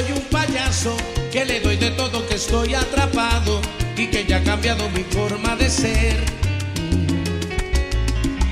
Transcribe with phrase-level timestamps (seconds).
[0.00, 0.96] soy un payaso,
[1.32, 3.60] que le doy de todo, que estoy atrapado
[3.96, 6.16] y que ya ha cambiado mi forma de ser.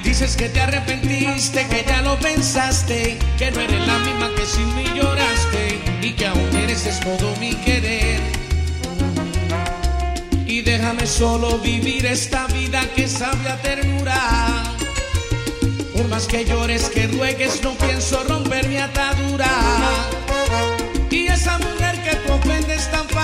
[0.04, 4.76] Dices que te arrepentiste, que ya lo pensaste, que no eres la misma que sin
[4.76, 8.20] mí lloraste y que aún mereces todo mi querer.
[10.46, 14.74] Y déjame solo vivir esta vida que sabe a ternura.
[15.94, 19.67] Por más que llores, que ruegues, no pienso romper mi atadura.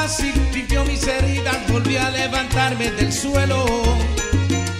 [0.04, 3.64] Fácil, limpió mis heridas, volví a levantarme del suelo.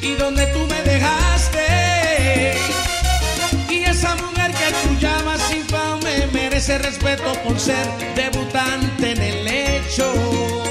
[0.03, 2.55] Y donde tú me dejaste.
[3.71, 10.64] Y esa mujer que tú llamas infame merece respeto por ser debutante en el hecho.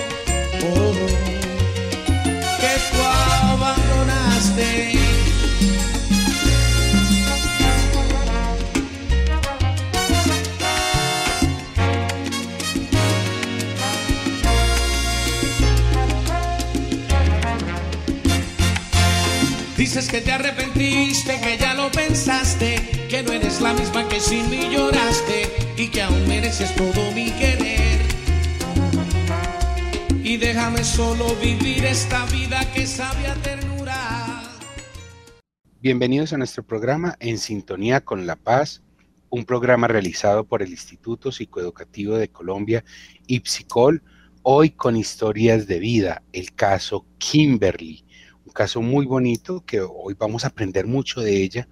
[20.13, 22.75] Que te arrepentiste, que ya lo pensaste,
[23.09, 27.31] que no eres la misma que sin mí lloraste y que aún mereces todo mi
[27.31, 27.99] querer.
[30.23, 34.43] Y déjame solo vivir esta vida que sabe a ternura.
[35.81, 38.83] Bienvenidos a nuestro programa En Sintonía con la Paz,
[39.31, 42.85] un programa realizado por el Instituto Psicoeducativo de Colombia,
[43.25, 44.03] IPSICOL,
[44.43, 48.05] hoy con historias de vida, el caso Kimberly
[48.51, 51.67] caso muy bonito que hoy vamos a aprender mucho de ella.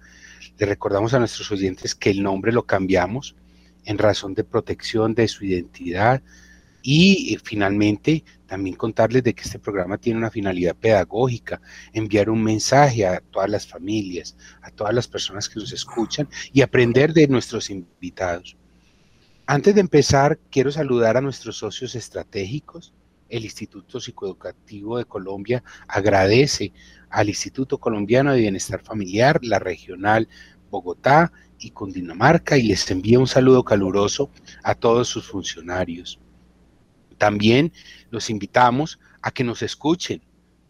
[0.58, 3.36] Le recordamos a nuestros oyentes que el nombre lo cambiamos
[3.84, 6.22] en razón de protección de su identidad
[6.82, 11.60] y eh, finalmente también contarles de que este programa tiene una finalidad pedagógica,
[11.92, 16.60] enviar un mensaje a todas las familias, a todas las personas que nos escuchan y
[16.60, 18.56] aprender de nuestros invitados.
[19.46, 22.92] Antes de empezar, quiero saludar a nuestros socios estratégicos,
[23.32, 26.72] el Instituto Psicoeducativo de Colombia agradece
[27.08, 30.28] al Instituto Colombiano de Bienestar Familiar, la regional
[30.70, 34.30] Bogotá y Cundinamarca y les envía un saludo caluroso
[34.62, 36.20] a todos sus funcionarios.
[37.16, 37.72] También
[38.10, 40.20] los invitamos a que nos escuchen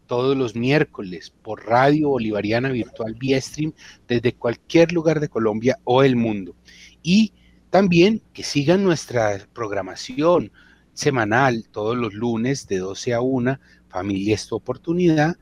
[0.06, 3.72] todos los miércoles por Radio Bolivariana Virtual vía stream
[4.06, 6.54] desde cualquier lugar de Colombia o el mundo.
[7.02, 7.32] Y
[7.70, 10.52] también que sigan nuestra programación,
[10.94, 13.58] semanal, todos los lunes de 12 a 1,
[13.88, 15.36] Familia es tu oportunidad,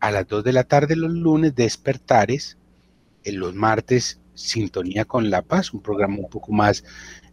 [0.00, 2.58] a las 2 de la tarde los lunes, Despertares,
[3.24, 6.84] en los martes, Sintonía con la Paz, un programa un poco más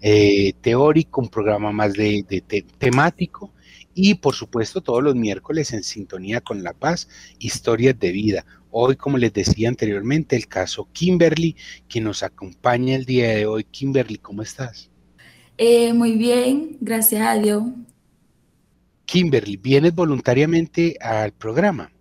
[0.01, 2.43] eh, teórico, un programa más de,
[2.79, 3.53] temático,
[3.93, 7.07] y por supuesto todos los miércoles en Sintonía con la Paz,
[7.39, 8.45] Historias de Vida.
[8.71, 11.55] Hoy, como les decía anteriormente, el caso Kimberly,
[11.87, 13.63] que nos acompaña el día de hoy.
[13.63, 14.89] Kimberly, ¿cómo estás?
[15.57, 17.63] Eh, muy bien, gracias a Dios.
[19.05, 21.91] Kimberly, ¿vienes voluntariamente al programa?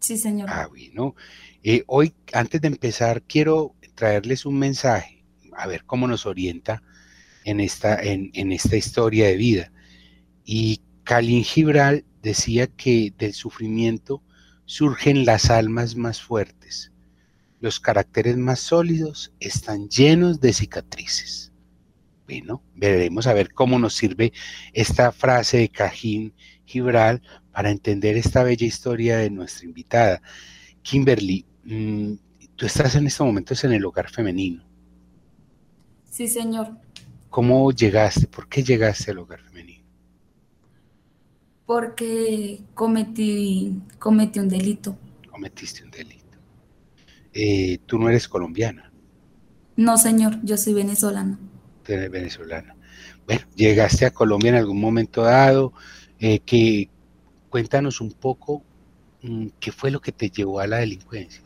[0.00, 0.48] Sí, señor.
[0.50, 1.14] Ah, bueno.
[1.62, 5.24] Eh, hoy, antes de empezar, quiero traerles un mensaje,
[5.56, 6.82] a ver cómo nos orienta
[7.44, 9.72] en esta, en, en esta historia de vida.
[10.44, 14.22] Y Khalil Gibral decía que del sufrimiento
[14.66, 16.92] surgen las almas más fuertes.
[17.60, 21.52] Los caracteres más sólidos están llenos de cicatrices.
[22.26, 24.32] Bueno, veremos a ver cómo nos sirve
[24.72, 27.22] esta frase de Cajín Gibral
[27.52, 30.20] para entender esta bella historia de nuestra invitada.
[30.82, 32.14] Kimberly, mm,
[32.56, 34.64] tú estás en estos momentos en el hogar femenino.
[36.10, 36.76] Sí, señor.
[37.30, 38.26] ¿Cómo llegaste?
[38.26, 39.84] ¿Por qué llegaste al hogar femenino?
[41.64, 44.98] Porque cometí, cometí un delito.
[45.30, 46.38] Cometiste un delito.
[47.32, 48.90] Eh, ¿Tú no eres colombiana?
[49.76, 51.38] No, señor, yo soy venezolana
[51.86, 52.74] venezolana.
[53.26, 55.72] Bueno, llegaste a Colombia en algún momento dado,
[56.18, 56.88] eh, que
[57.50, 58.62] cuéntanos un poco
[59.22, 61.42] mm, qué fue lo que te llevó a la delincuencia.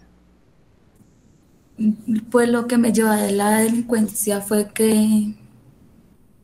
[2.31, 5.35] Pues lo que me llevó a la delincuencia fue que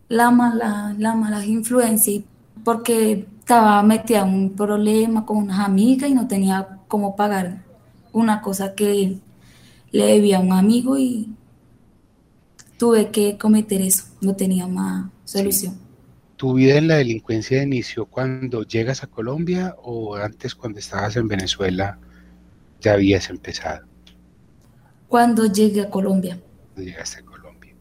[0.09, 2.23] la mala, la mala influencia,
[2.65, 7.65] porque estaba metida en un problema con unas amigas y no tenía cómo pagar
[8.13, 9.19] una cosa que
[9.91, 11.29] le debía a un amigo y
[12.77, 15.79] tuve que cometer eso, no tenía más solución.
[16.37, 21.29] ¿Tu vida en la delincuencia inició cuando llegas a Colombia o antes cuando estabas en
[21.29, 21.99] Venezuela
[22.81, 23.87] ya habías empezado?
[25.09, 26.39] Cuando llegué a Colombia.
[26.75, 27.75] Cuando llegaste a Colombia.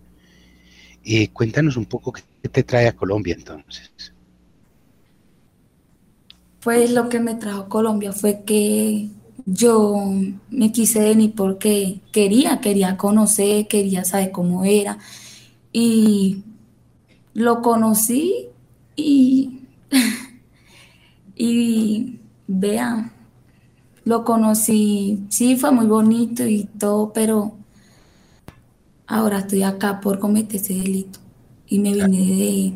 [1.03, 4.13] Eh, cuéntanos un poco qué te trae a Colombia entonces.
[6.62, 9.09] Pues lo que me trajo a Colombia fue que
[9.45, 10.12] yo
[10.50, 14.97] me quise venir porque quería, quería conocer, quería saber cómo era.
[15.71, 16.44] Y
[17.33, 18.47] lo conocí
[18.95, 19.62] y,
[21.36, 23.12] y vean,
[24.03, 27.56] lo conocí, sí, fue muy bonito y todo, pero
[29.07, 31.19] ahora estoy acá por cometer ese delito
[31.68, 32.74] y me vine de,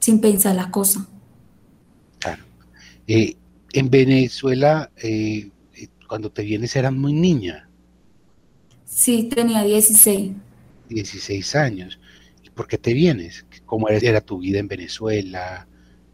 [0.00, 1.04] sin pensar las cosas.
[2.18, 2.42] Claro.
[3.06, 3.36] Eh,
[3.72, 5.50] en Venezuela, eh,
[6.12, 7.66] cuando te vienes eras muy niña.
[8.84, 10.32] Sí, tenía 16.
[10.90, 11.98] 16 años.
[12.44, 13.46] ¿Y por qué te vienes?
[13.64, 15.66] ¿Cómo era tu vida en Venezuela?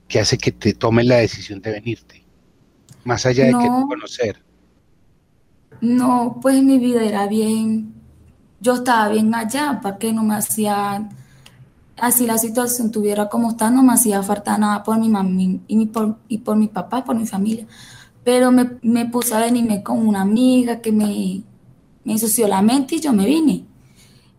[0.06, 2.24] ¿Qué hace que te tomes la decisión de venirte?
[3.02, 4.40] Más allá de que conocer.
[5.80, 7.92] No, pues mi vida era bien.
[8.60, 11.08] Yo estaba bien allá, ¿para qué no me hacía
[11.96, 15.28] así la situación tuviera como está, no me hacía falta nada por mi mamá
[15.66, 17.66] y, por, y por mi papá, por mi familia.
[18.28, 21.40] Pero me, me puse a venirme con una amiga que me,
[22.04, 23.64] me ensució la mente y yo me vine.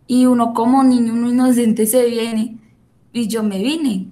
[0.06, 2.56] Y uno como niño, uno inocente se viene
[3.12, 4.06] y yo me vine.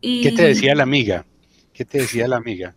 [0.00, 0.22] Y...
[0.22, 1.26] ¿Qué te decía la amiga?
[1.72, 2.76] ¿Qué te decía la amiga?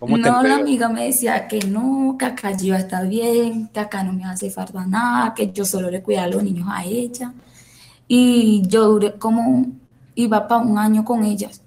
[0.00, 4.12] no, la amiga me decía que no, que acá yo está bien, que acá no
[4.12, 7.34] me hace falta nada, que yo solo le cuidaba a los niños a ella.
[8.06, 9.66] Y yo duré como,
[10.14, 11.60] iba para un año con ellas.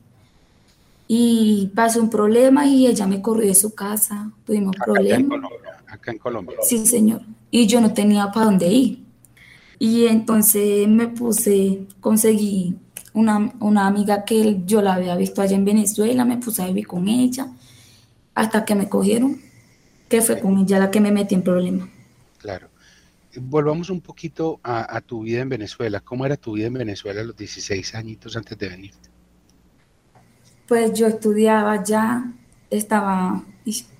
[1.13, 4.31] Y pasó un problema y ella me corrió de su casa.
[4.45, 5.41] Tuvimos problemas.
[5.85, 6.55] acá en Colombia.
[6.61, 7.21] Sí, señor.
[7.49, 9.03] Y yo no tenía para dónde ir.
[9.77, 12.77] Y entonces me puse, conseguí
[13.11, 16.87] una, una, amiga que yo la había visto allá en Venezuela, me puse a vivir
[16.87, 17.47] con ella
[18.33, 19.41] hasta que me cogieron,
[20.07, 21.89] que fue con ella la que me metí en problemas.
[22.37, 22.69] Claro
[23.35, 26.01] volvamos un poquito a, tu vida en Venezuela.
[26.01, 29.10] ¿Cómo era tu vida en Venezuela a los 16 añitos antes de venirte?
[30.71, 32.31] Pues yo estudiaba ya,
[32.69, 33.43] estaba,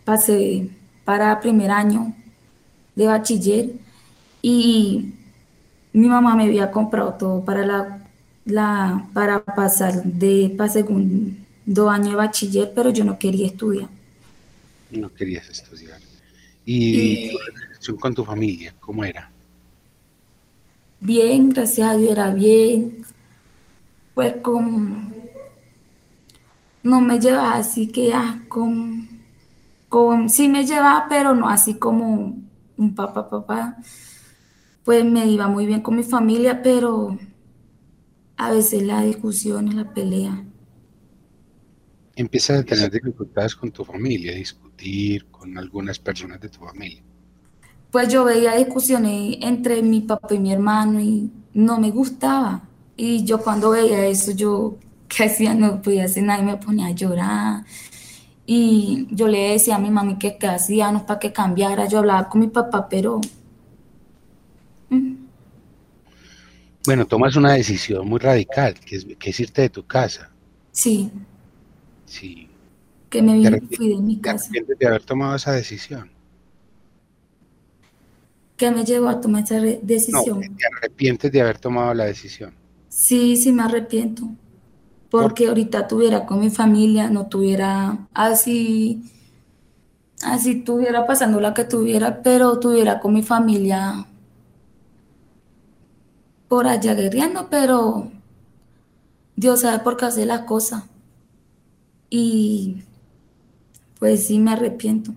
[0.06, 0.69] pasé
[1.03, 2.15] para primer año
[2.95, 3.71] de bachiller
[4.41, 5.12] y
[5.91, 8.07] mi mamá me había comprado todo para la,
[8.45, 13.89] la para pasar de para segundo año de bachiller, pero yo no quería estudiar.
[14.91, 16.00] No querías estudiar.
[16.65, 17.33] y
[18.00, 18.74] con tu familia?
[18.79, 19.29] ¿Cómo era?
[21.01, 23.03] Bien, gracias a Dios era bien.
[24.13, 25.20] Pues con...
[26.83, 29.07] No me llevaba así que ah, con,
[29.89, 30.29] con...
[30.29, 32.37] Sí me llevaba, pero no así como
[32.77, 33.77] un papá, papá.
[34.83, 37.17] Pues me iba muy bien con mi familia, pero
[38.37, 40.43] a veces la discusión, la pelea.
[42.15, 47.03] Empiezas a tener dificultades con tu familia, discutir con algunas personas de tu familia
[47.91, 52.63] pues yo veía discusiones entre mi papá y mi hermano y no me gustaba.
[52.95, 54.77] Y yo cuando veía eso, yo,
[55.15, 55.53] ¿qué hacía?
[55.53, 57.63] No podía hacer nada y me ponía a llorar.
[58.45, 61.87] Y yo le decía a mi mami que qué hacía, no para que cambiara.
[61.87, 63.21] Yo hablaba con mi papá, pero...
[64.89, 65.15] Mm.
[66.85, 70.31] Bueno, tomas una decisión muy radical, que es, que irte de tu casa.
[70.71, 71.12] Sí.
[72.05, 72.50] Sí.
[73.09, 74.50] Que me fui de mi casa.
[74.51, 76.09] de haber tomado esa decisión?
[78.57, 80.39] ¿Qué me llevó a tomar esa decisión.
[80.39, 82.53] No, ¿Te arrepientes de haber tomado la decisión?
[82.89, 84.29] Sí, sí me arrepiento.
[85.12, 89.03] Porque ahorita tuviera con mi familia, no tuviera así,
[90.24, 94.08] así tuviera pasando la que tuviera, pero tuviera con mi familia
[96.48, 98.12] por allá guerreando, pero
[99.36, 100.88] Dios sabe por qué hace la cosa.
[102.10, 102.84] Y
[104.00, 105.13] pues sí me arrepiento.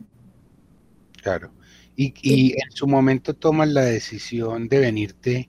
[1.22, 1.50] Claro.
[1.96, 5.48] Y, en su momento tomas la decisión de venirte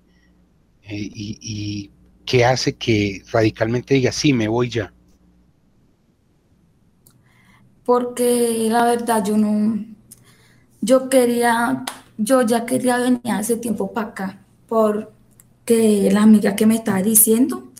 [0.83, 1.91] eh, y,
[2.25, 4.91] ¿qué hace que radicalmente digas, sí, me voy ya?
[7.85, 9.77] Porque la verdad yo no,
[10.81, 11.85] yo quería,
[12.17, 17.71] yo ya quería venir hace tiempo para acá, porque la amiga que me estaba diciendo,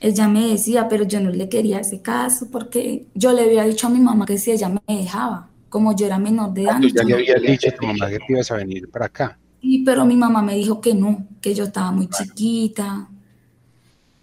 [0.00, 3.86] ella me decía, pero yo no le quería hacer caso, porque yo le había dicho
[3.86, 6.80] a mi mamá que si ella me dejaba, como yo era menor de edad.
[6.80, 9.38] Tú ya le habías dicho a tu mamá que te ibas a venir para acá.
[9.60, 13.08] Sí, pero mi mamá me dijo que no, que yo estaba muy chiquita.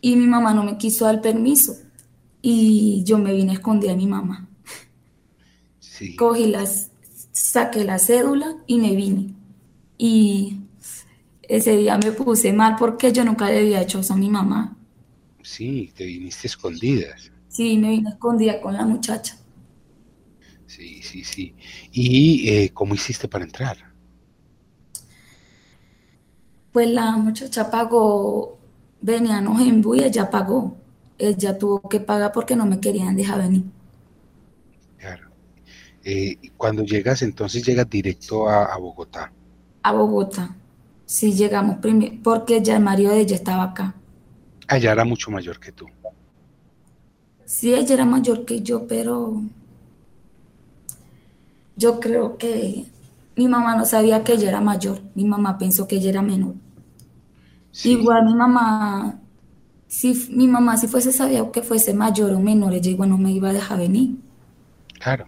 [0.01, 1.75] Y mi mamá no me quiso dar permiso.
[2.41, 4.47] Y yo me vine a esconder a mi mamá.
[5.79, 6.15] Sí.
[6.15, 6.91] Cogí las,
[7.31, 9.33] saqué la cédula y me vine.
[9.97, 10.61] Y
[11.41, 14.77] ese día me puse mal porque yo nunca le había hecho eso a mi mamá.
[15.41, 17.31] Sí, te viniste escondidas.
[17.49, 19.35] Sí, me vine escondida con la muchacha.
[20.67, 21.55] Sí, sí, sí.
[21.91, 23.77] ¿Y eh, cómo hiciste para entrar?
[26.71, 28.58] Pues la muchacha pagó,
[29.01, 30.75] veníamos en y ella pagó.
[31.17, 33.63] Ella tuvo que pagar porque no me querían dejar venir.
[34.97, 35.29] Claro.
[36.03, 39.31] Eh, cuando llegas, entonces llegas directo a, Bogotá.
[39.83, 40.55] A Bogotá.
[41.05, 43.95] Sí, llegamos primero, porque ya el marido de ella estaba acá.
[44.69, 45.87] Ella era mucho mayor que tú.
[47.45, 49.41] Sí, ella era mayor que yo, pero
[51.75, 52.85] yo creo que
[53.35, 55.01] mi mamá no sabía que ella era mayor.
[55.15, 56.53] Mi mamá pensó que ella era menor.
[57.83, 59.19] Igual mi mamá,
[59.87, 63.31] si mi mamá si fuese sabía que fuese mayor o menor, ella igual no me
[63.31, 64.15] iba a dejar venir.
[64.99, 65.27] Claro,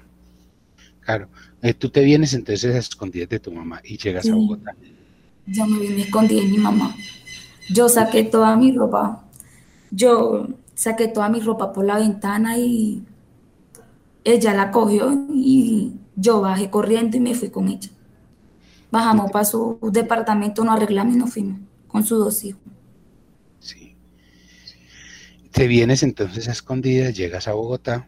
[1.01, 1.27] claro.
[1.61, 4.75] Eh, tú te vienes entonces a escondidas de tu mamá y llegas a Bogotá.
[5.45, 6.95] Yo me vine escondida de mi mamá.
[7.69, 9.23] Yo saqué toda mi ropa.
[9.91, 13.03] Yo saqué toda mi ropa por la ventana y
[14.23, 17.89] ella la cogió y yo bajé corriendo y me fui con ella.
[18.89, 22.61] Bajamos para su departamento, nos arreglamos y nos fuimos con sus dos hijos.
[23.59, 23.95] Sí.
[25.51, 28.07] Te vienes entonces a escondidas, llegas a Bogotá.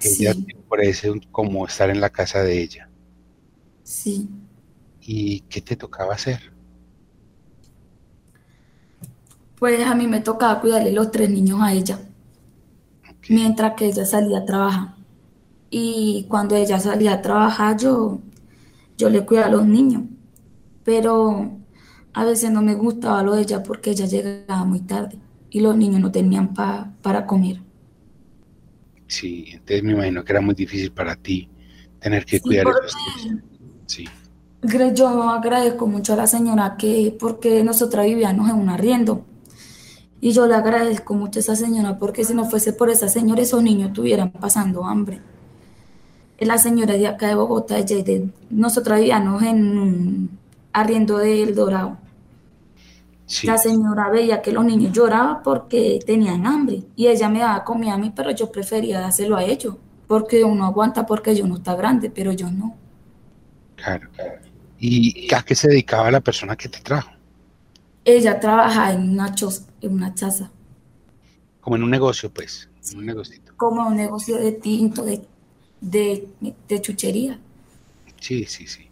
[0.00, 2.88] Ella te parece como estar en la casa de ella.
[3.82, 4.28] Sí.
[5.00, 6.52] ¿Y qué te tocaba hacer?
[9.58, 12.00] Pues a mí me tocaba cuidarle los tres niños a ella,
[13.28, 14.94] mientras que ella salía a trabajar.
[15.70, 18.20] Y cuando ella salía a trabajar, yo,
[18.96, 20.02] yo le cuidaba a los niños.
[20.84, 21.61] Pero
[22.14, 25.18] a veces no me gustaba lo de ella porque ella llegaba muy tarde
[25.50, 27.60] y los niños no tenían para comer.
[29.12, 31.46] Sí, entonces me imagino que era muy difícil para ti
[32.00, 33.44] tener que cuidar los niños.
[33.86, 34.08] Sí.
[34.94, 39.26] Yo agradezco mucho a la señora que, porque nosotras vivíamos en un arriendo.
[40.20, 43.42] Y yo le agradezco mucho a esa señora porque si no fuese por esa señora,
[43.42, 45.20] esos niños estuvieran pasando hambre.
[46.38, 50.38] La señora de acá de Bogotá, ella de, nosotras vivíamos en un
[50.72, 51.98] arriendo del Dorado.
[53.44, 57.94] La señora veía que los niños lloraban porque tenían hambre y ella me daba comida
[57.94, 61.74] a mí, pero yo prefería dárselo a ellos porque uno aguanta porque yo no está
[61.74, 62.76] grande, pero yo no.
[63.76, 64.40] Claro, claro.
[64.78, 67.12] ¿Y a qué se dedicaba la persona que te trajo?
[68.04, 69.34] Ella trabaja en una,
[69.80, 70.50] en una chaza.
[71.60, 73.52] Como en un negocio, pues, en un negocito.
[73.56, 75.22] Como un negocio de tinto, de,
[75.80, 77.38] de, chuchería.
[78.20, 78.88] Sí, sí, sí.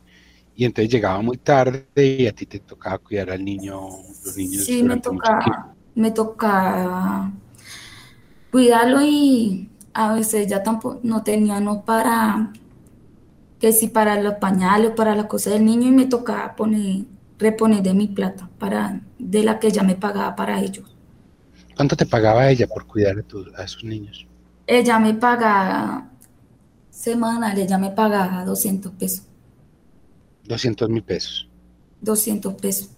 [0.60, 3.80] Y entonces llegaba muy tarde y a ti te tocaba cuidar al niño,
[4.26, 4.64] los niños.
[4.66, 7.32] Sí, me tocaba, me tocaba
[8.50, 12.52] cuidarlo y a veces ya tampoco no teníamos para
[13.58, 17.06] que si para los pañales, para las cosas del niño, y me tocaba poner,
[17.38, 20.94] reponer de mi plata, para, de la que ella me pagaba para ellos.
[21.74, 24.26] ¿Cuánto te pagaba ella por cuidar a, a sus niños?
[24.66, 26.10] Ella me pagaba
[26.90, 29.29] semanal, ella me pagaba 200 pesos.
[30.50, 31.48] 200 mil pesos.
[32.00, 32.90] 200 pesos.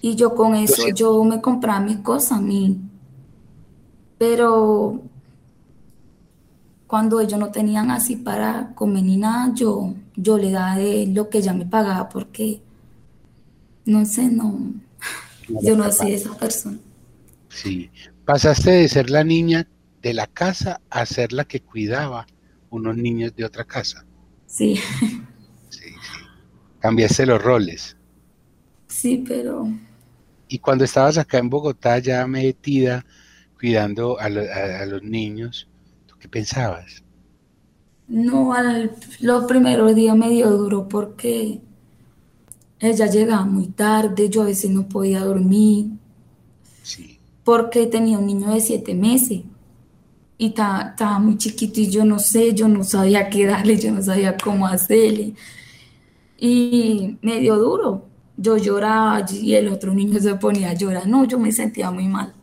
[0.00, 2.80] Y yo con eso, yo me compraba mis cosas, a mí.
[4.16, 5.02] Pero
[6.86, 11.28] cuando ellos no tenían así para comer ni nada, yo, yo le daba de lo
[11.28, 12.62] que ella me pagaba porque,
[13.84, 14.72] no sé, no,
[15.62, 16.78] yo no soy esa persona.
[17.50, 17.90] Sí,
[18.24, 19.68] pasaste de ser la niña
[20.00, 22.26] de la casa a ser la que cuidaba
[22.70, 24.06] unos niños de otra casa.
[24.46, 24.80] Sí.
[26.80, 27.96] Cambiaste los roles.
[28.88, 29.68] Sí, pero...
[30.48, 33.06] Y cuando estabas acá en Bogotá ya metida,
[33.56, 35.68] cuidando a los niños,
[36.20, 37.02] ¿Qué pensabas?
[38.06, 41.60] No, al, los primeros días me dio duro porque
[42.78, 45.86] ella llegaba muy tarde, yo a veces no podía dormir.
[46.82, 47.18] Sí.
[47.42, 49.40] Porque tenía un niño de siete meses
[50.36, 54.02] y estaba, muy chiquito y yo no sé, yo no sabía qué darle, yo no
[54.02, 55.34] sabía cómo hacerle.
[56.40, 58.08] Y me dio duro.
[58.36, 61.06] Yo lloraba y el otro niño se ponía a llorar.
[61.06, 62.34] No, yo me sentía muy mal.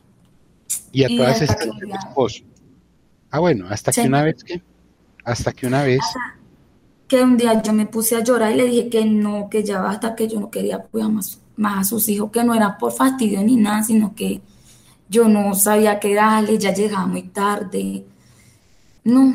[0.91, 1.67] Y a todas estas
[2.07, 2.43] esposo.
[3.31, 4.61] Ah, bueno, hasta que una vez que,
[5.25, 5.99] hasta que una vez.
[7.07, 9.81] Que un día yo me puse a llorar y le dije que no, que ya
[9.81, 12.91] basta, que yo no quería cuidar más, más a sus hijos, que no era por
[12.91, 14.41] fastidio ni nada, sino que
[15.09, 18.05] yo no sabía qué darle, ya llegaba muy tarde.
[19.03, 19.33] No,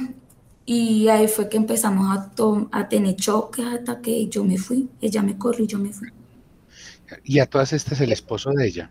[0.64, 2.30] y ahí fue que empezamos a,
[2.70, 4.88] a tener choques hasta que yo me fui.
[5.00, 6.08] Ella me corrió y yo me fui.
[7.24, 8.90] ¿Y a todas estas el esposo de ella?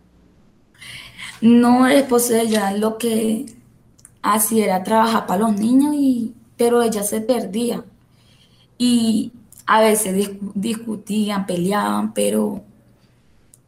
[1.41, 3.45] No, el esposo de ella, lo que
[4.21, 7.83] así era trabajar para los niños, y, pero ella se perdía.
[8.77, 9.31] Y
[9.65, 12.63] a veces discutían, peleaban, pero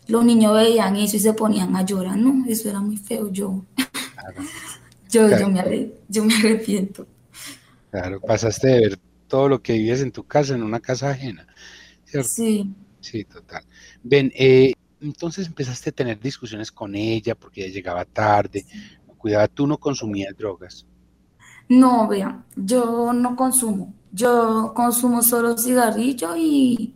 [0.07, 2.17] los niños veían eso y se ponían a llorar.
[2.17, 3.31] No, eso era muy feo.
[3.31, 3.63] Yo,
[5.09, 7.07] yo, yo, me, yo me arrepiento.
[7.93, 11.45] Claro, pasaste de ver todo lo que vives en tu casa en una casa ajena.
[12.05, 12.27] ¿cierto?
[12.27, 12.73] Sí.
[12.99, 13.63] Sí, total.
[14.01, 18.65] Ven, eh, entonces empezaste a tener discusiones con ella porque ella llegaba tarde,
[19.15, 20.87] cuidado, tú no consumías drogas.
[21.69, 23.93] No, vea, yo no consumo.
[24.11, 26.95] Yo consumo solo cigarrillos y,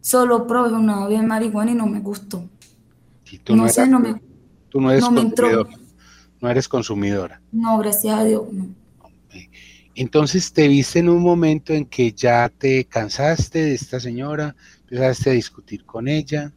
[0.00, 2.48] Solo probé una vez marihuana y no me gustó.
[3.44, 4.18] tú no, sé, no me,
[4.70, 5.70] tú no eres consumidora.
[6.40, 7.42] No eres consumidora.
[7.52, 8.79] No, gracias a Dios, no.
[9.94, 15.30] Entonces te viste en un momento en que ya te cansaste de esta señora, empezaste
[15.30, 16.52] a discutir con ella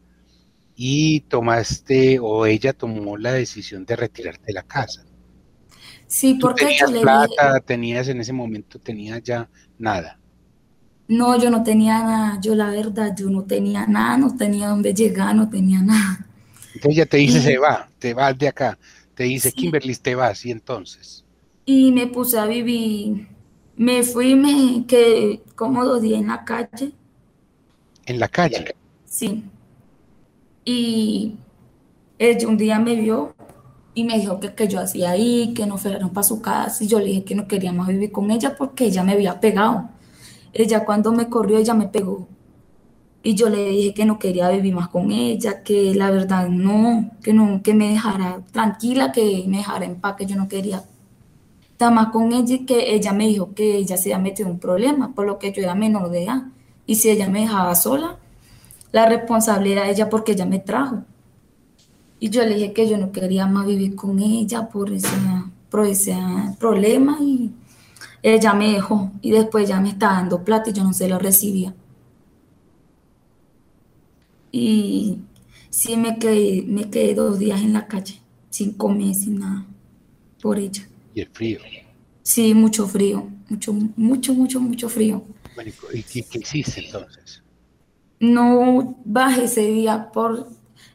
[0.76, 5.04] y tomaste o ella tomó la decisión de retirarte de la casa.
[6.08, 9.50] Sí, porque tenías plata, tenías en ese momento, tenías ya
[9.80, 10.20] nada.
[11.08, 14.94] No, yo no tenía nada, yo la verdad, yo no tenía nada, no tenía dónde
[14.94, 16.26] llegar, no tenía nada.
[16.76, 18.78] Entonces ya te dice, se va, te vas de acá,
[19.16, 21.23] te dice, Kimberly, te vas, y entonces.
[21.66, 23.28] Y me puse a vivir,
[23.78, 26.92] me fui, me quedé como dos días en la calle.
[28.06, 28.76] ¿En la calle?
[29.06, 29.44] Sí.
[30.66, 31.36] Y
[32.20, 33.34] ella un día me vio
[33.94, 36.88] y me dijo que, que yo hacía ahí, que no fueran para su casa, y
[36.88, 39.90] yo le dije que no quería más vivir con ella porque ella me había pegado.
[40.52, 42.28] Ella cuando me corrió, ella me pegó.
[43.24, 47.12] Y yo le dije que no quería vivir más con ella, que la verdad no,
[47.24, 50.84] que no, que me dejara tranquila, que me dejara en paz, que yo no quería
[51.74, 54.60] estar más con ella que ella me dijo que ella se había metido en un
[54.60, 56.44] problema, por lo que yo era menor de edad.
[56.86, 58.18] Y si ella me dejaba sola,
[58.92, 61.04] la responsabilidad era ella porque ella me trajo.
[62.20, 65.10] Y yo le dije que yo no quería más vivir con ella por ese,
[65.70, 66.16] por ese
[66.60, 67.52] problema y
[68.22, 69.12] ella me dejó.
[69.22, 71.74] Y después ya me estaba dando plata y yo no se lo recibía.
[74.52, 75.20] Y
[75.70, 79.66] sí me quedé, me quedé dos días en la calle, sin comer, sin nada,
[80.40, 80.88] por ella.
[81.14, 81.60] ¿Y el frío?
[82.24, 85.24] Sí, mucho frío, mucho, mucho, mucho, mucho frío.
[85.56, 87.44] Bueno, ¿y qué, qué hiciste entonces?
[88.20, 90.48] No bajé ese día por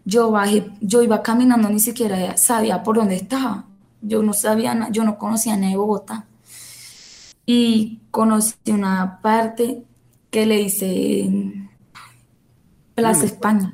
[0.08, 3.66] yo bajé, yo iba caminando, ni siquiera sabía por dónde estaba.
[4.00, 6.24] Yo no sabía, yo no conocía nada de Bogotá.
[7.44, 9.82] Y conocí una parte
[10.30, 11.30] que le hice
[12.94, 13.70] Plaza España.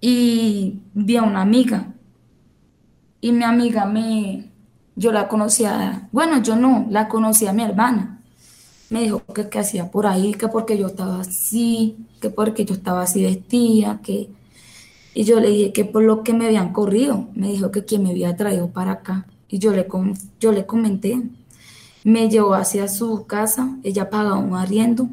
[0.00, 1.92] Y vi a una amiga.
[3.20, 4.47] Y mi amiga me,
[4.98, 8.20] yo la conocía, bueno, yo no, la conocía a mi hermana.
[8.90, 12.74] Me dijo que qué hacía por ahí, que porque yo estaba así, que porque yo
[12.74, 14.28] estaba así vestida, que
[15.18, 18.04] y yo le dije que por lo que me habían corrido, me dijo que quien
[18.04, 19.26] me había traído para acá.
[19.48, 19.88] Y yo le,
[20.38, 21.20] yo le comenté.
[22.04, 25.08] Me llevó hacia su casa, ella pagaba un arriendo,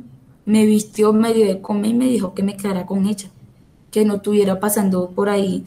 [0.46, 3.30] me vistió medio de comer y me dijo que me quedara con ella,
[3.90, 5.66] que no estuviera pasando por ahí.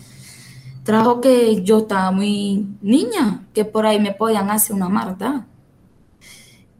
[0.89, 5.43] Trajo que yo estaba muy niña, que por ahí me podían hacer una maldad,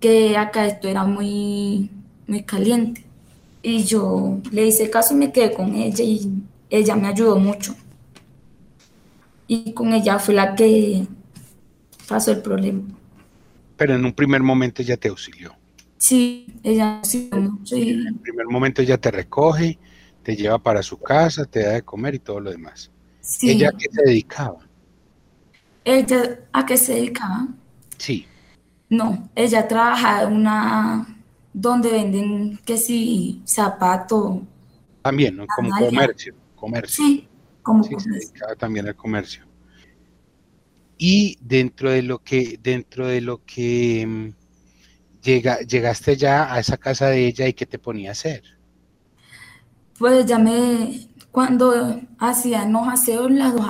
[0.01, 1.91] que acá esto era muy,
[2.27, 3.05] muy caliente.
[3.63, 7.75] Y yo le hice caso y me quedé con ella y ella me ayudó mucho.
[9.47, 11.07] Y con ella fue la que
[12.09, 12.85] pasó el problema.
[13.77, 15.55] Pero en un primer momento ella te auxilió.
[15.99, 17.29] Sí, ella sí.
[17.31, 19.79] En el primer momento ella te recoge,
[20.23, 22.91] te lleva para su casa, te da de comer y todo lo demás.
[23.43, 24.59] ¿Ella a qué se dedicaba?
[25.85, 27.49] ¿Ella a qué se dedicaba?
[27.97, 28.27] Sí.
[28.89, 31.07] No, ella trabaja en una
[31.53, 34.41] donde venden que sí zapatos.
[35.03, 35.47] También, ¿no?
[35.47, 37.05] como comercio comercio.
[37.05, 37.29] Sí,
[37.63, 39.45] como sí, se dedicaba también al comercio.
[40.99, 44.29] Y dentro de lo que, dentro de lo que mm,
[45.23, 48.43] llega, llegaste ya a esa casa de ella y qué te ponía a hacer.
[49.99, 53.65] Pues ya me, cuando hacían los aseos, las dos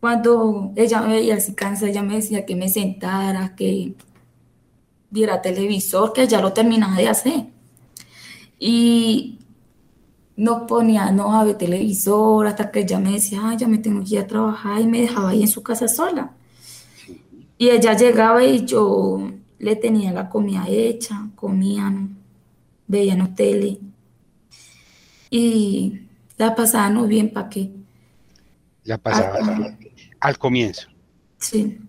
[0.00, 3.94] cuando ella me veía así cansa, ella me decía que me sentara, que
[5.10, 7.46] viera televisor, que ya lo terminaba de hacer.
[8.58, 9.38] Y
[10.34, 14.16] no ponía, no había televisor, hasta que ella me decía, ay, ya me tengo que
[14.16, 16.32] ir a trabajar y me dejaba ahí en su casa sola.
[17.58, 22.16] Y ella llegaba y yo le tenía la comida hecha, comían,
[22.88, 23.78] veían tele.
[25.32, 27.72] Y la pasaban bien, ¿para qué?
[28.84, 29.38] La pasaba
[30.20, 30.88] al comienzo.
[31.38, 31.80] Sí.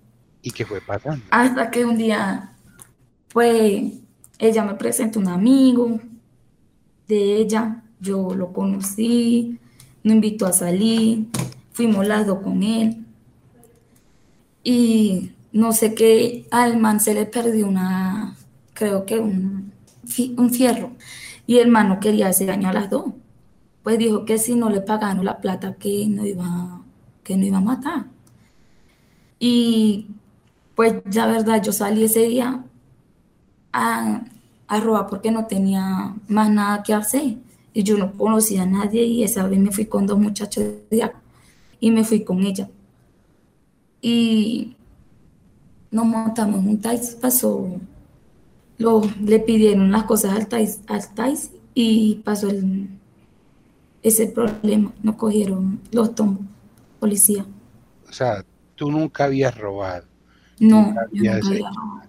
[0.42, 1.26] ¿Y qué fue pasando?
[1.30, 2.56] Hasta que un día,
[3.34, 3.84] pues,
[4.40, 6.00] ella me presentó un amigo
[7.06, 9.60] de ella yo lo conocí,
[10.04, 11.28] me invitó a salir,
[11.74, 13.06] fuimos las dos con él.
[14.64, 18.38] Y no sé qué, al man se le perdió una,
[18.74, 19.74] creo que un,
[20.38, 20.92] un fierro.
[21.46, 23.06] Y el man no quería hacer daño a las dos.
[23.84, 26.82] Pues dijo que si no le pagaban la plata, que no iba,
[27.24, 28.06] que no iba a matar.
[29.40, 30.08] Y
[30.76, 32.64] pues ya verdad, yo salí ese día
[33.74, 34.22] a,
[34.68, 37.38] a robar porque no tenía más nada que hacer
[37.74, 41.04] y yo no conocía a nadie y esa vez me fui con dos muchachos de
[41.04, 41.22] acá
[41.80, 42.70] y me fui con ella.
[44.02, 44.76] Y
[45.92, 47.68] nos montamos en un taxi, pasó,
[48.78, 51.38] lo, le pidieron las cosas al taxi, al
[51.74, 52.88] y pasó el,
[54.04, 56.42] ese problema, no cogieron los tomos,
[57.00, 57.46] policía.
[58.08, 60.06] O sea, tú nunca habías robado.
[60.60, 62.04] No, yo nunca había robado.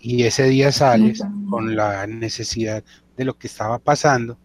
[0.00, 2.84] Y ese día sales con la necesidad
[3.16, 4.38] de lo que estaba pasando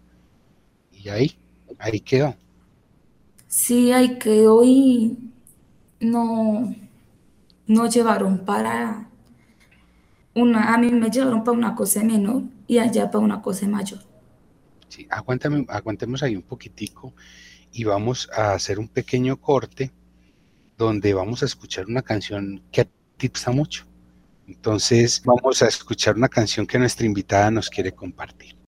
[0.92, 1.38] y ahí,
[1.80, 2.36] ahí quedó.
[3.48, 5.18] Sí, ahí quedó y
[6.00, 6.74] no,
[7.68, 9.10] no llevaron para
[10.34, 14.00] una, a mí me llevaron para una cosa menor y allá para una cosa mayor.
[14.94, 17.16] Sí, aguántame, aguantemos ahí un poquitico
[17.72, 19.92] y vamos a hacer un pequeño corte
[20.78, 23.88] donde vamos a escuchar una canción que a ti gusta mucho.
[24.48, 28.63] Entonces vamos a escuchar una canción que nuestra invitada nos quiere compartir.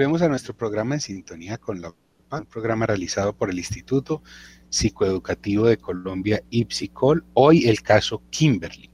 [0.00, 1.94] Volvemos a nuestro programa en sintonía con la
[2.30, 4.22] un programa realizado por el Instituto
[4.70, 8.88] Psicoeducativo de Colombia, IPSICOL, hoy el caso Kimberly.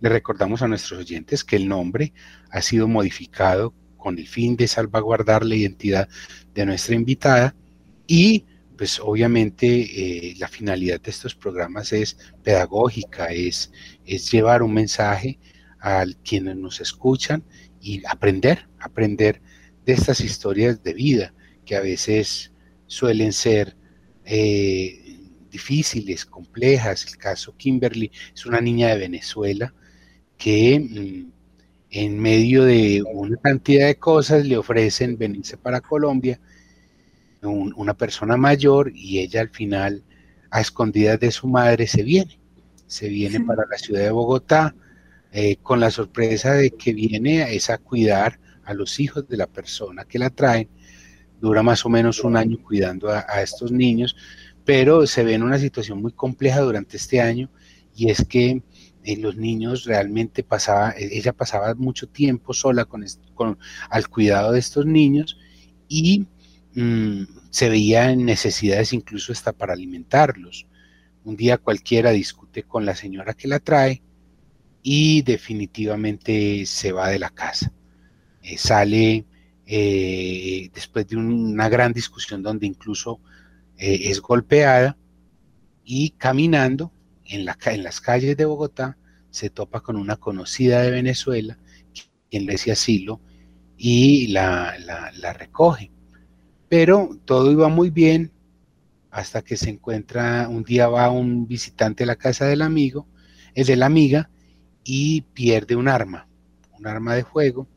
[0.00, 2.12] Le recordamos a nuestros oyentes que el nombre
[2.50, 6.10] ha sido modificado con el fin de salvaguardar la identidad
[6.52, 7.56] de nuestra invitada
[8.06, 8.44] y
[8.76, 13.72] pues obviamente eh, la finalidad de estos programas es pedagógica, es,
[14.04, 15.38] es llevar un mensaje
[15.80, 17.42] a quienes nos escuchan
[17.80, 19.40] y aprender, aprender
[19.84, 22.52] de estas historias de vida que a veces
[22.86, 23.76] suelen ser
[24.24, 25.18] eh,
[25.50, 27.06] difíciles, complejas.
[27.06, 29.74] El caso Kimberly es una niña de Venezuela
[30.36, 31.32] que mm,
[31.90, 36.40] en medio de una cantidad de cosas le ofrecen venirse para Colombia,
[37.42, 40.04] una persona mayor y ella al final,
[40.50, 42.38] a escondidas de su madre, se viene.
[42.86, 44.74] Se viene para la ciudad de Bogotá
[45.32, 49.46] eh, con la sorpresa de que viene a, a cuidar a los hijos de la
[49.46, 50.68] persona que la traen,
[51.40, 54.16] dura más o menos un año cuidando a, estos niños,
[54.64, 57.50] pero se ve en una situación muy compleja durante este año
[57.96, 58.62] y es que
[59.04, 63.04] eh, los niños realmente pasaba, e, ella pasaba mucho tiempo sola con,
[63.90, 65.36] al cuidado de estos niños
[65.88, 66.26] y
[66.74, 70.66] mm, se veía en necesidades incluso hasta para alimentarlos.
[71.24, 74.02] Un día cualquiera discute con la señora que la trae
[74.82, 77.72] y definitivamente se va de la casa.
[78.42, 79.24] Eh, sale
[79.66, 83.20] eh, después de una gran discusión donde incluso
[83.76, 84.96] eh, es golpeada
[85.84, 86.92] y caminando
[87.24, 88.96] en, la, en las calles de Bogotá
[89.30, 91.58] se topa con una conocida de Venezuela
[92.30, 93.20] quien le decía asilo
[93.76, 95.90] y la, la recoge.
[96.68, 98.32] Pero todo iba muy bien
[99.12, 103.06] hasta que se encuentra, un día va un visitante a la casa del amigo,
[103.54, 104.30] es de la amiga,
[104.84, 106.26] y pierde un arma,
[106.78, 107.68] un arma de fuego,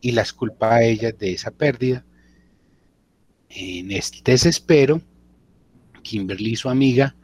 [0.00, 2.04] y las culpa a ella de esa pérdida.
[3.48, 5.00] En este desespero,
[6.02, 7.14] Kimberly y su amiga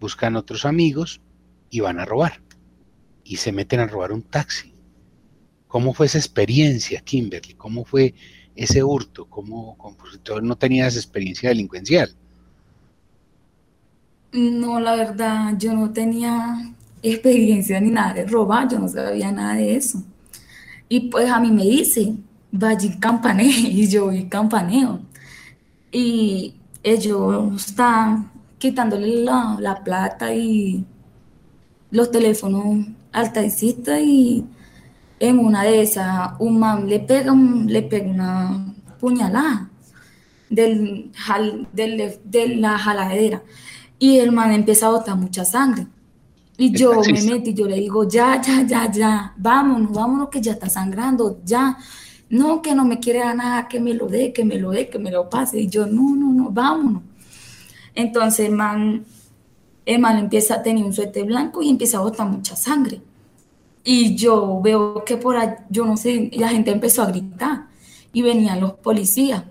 [0.00, 1.20] buscan otros amigos
[1.70, 2.40] y van a robar.
[3.22, 4.74] Y se meten a robar un taxi.
[5.68, 7.54] ¿Cómo fue esa experiencia, Kimberly?
[7.54, 8.14] ¿Cómo fue
[8.54, 9.26] ese hurto?
[9.26, 12.14] ¿Cómo, compositor no tenías experiencia delincuencial?
[14.32, 19.54] No, la verdad, yo no tenía experiencia ni nada de robar, yo no sabía nada
[19.54, 20.02] de eso.
[20.94, 22.14] Y pues a mí me dice,
[22.52, 23.48] vaya y campaneo,
[23.80, 25.00] y yo y campaneo.
[25.90, 26.54] Y
[26.84, 30.84] ellos están quitándole la, plata y
[31.90, 34.46] los teléfonos al taxista y
[35.18, 37.34] en una de esas un man le pega,
[37.66, 39.68] le pega una puñalada
[40.48, 41.10] del,
[41.72, 43.42] del, de la jaladera
[43.98, 45.88] y el man empieza a botar mucha sangre.
[46.56, 50.40] Y yo me metí y yo le digo, ya, ya, ya, ya, vámonos, vámonos que
[50.40, 51.76] ya está sangrando, ya.
[52.30, 54.88] No, que no me quiere dar nada, que me lo dé, que me lo dé,
[54.88, 55.60] que me lo pase.
[55.60, 57.02] Y yo, no, no, no, vámonos.
[57.94, 59.04] Entonces man,
[59.86, 63.00] el man empieza a tener un suéter blanco y empieza a botar mucha sangre.
[63.84, 67.66] Y yo veo que por ahí, yo no sé, la gente empezó a gritar
[68.12, 69.44] y venían los policías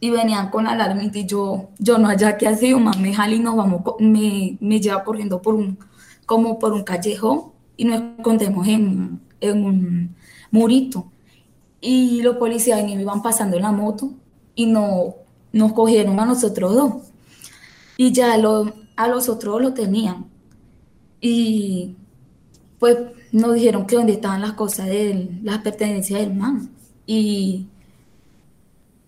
[0.00, 3.40] y venían con alarma y yo, yo no haya qué hacer, más me jala y
[3.40, 5.78] nos vamos, me, me lleva corriendo por un,
[6.28, 10.14] como por un callejón y nos escondemos en, un
[10.50, 11.10] murito.
[11.80, 14.12] Y los policías iban pasando en la moto
[14.54, 15.14] y no,
[15.54, 16.92] nos cogieron a nosotros dos.
[17.96, 20.26] Y ya lo, a los otros lo tenían.
[21.18, 21.96] Y
[22.78, 22.98] pues
[23.32, 26.68] nos dijeron que dónde estaban las cosas de las pertenencias del man.
[27.06, 27.68] Y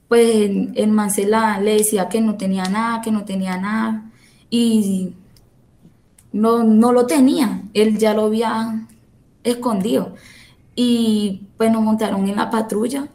[0.09, 4.11] pues el man se le decía que no tenía nada, que no tenía nada.
[4.49, 5.13] Y
[6.33, 8.87] no, no lo tenía, él ya lo había
[9.45, 10.15] escondido.
[10.75, 13.09] Y pues nos montaron en la patrulla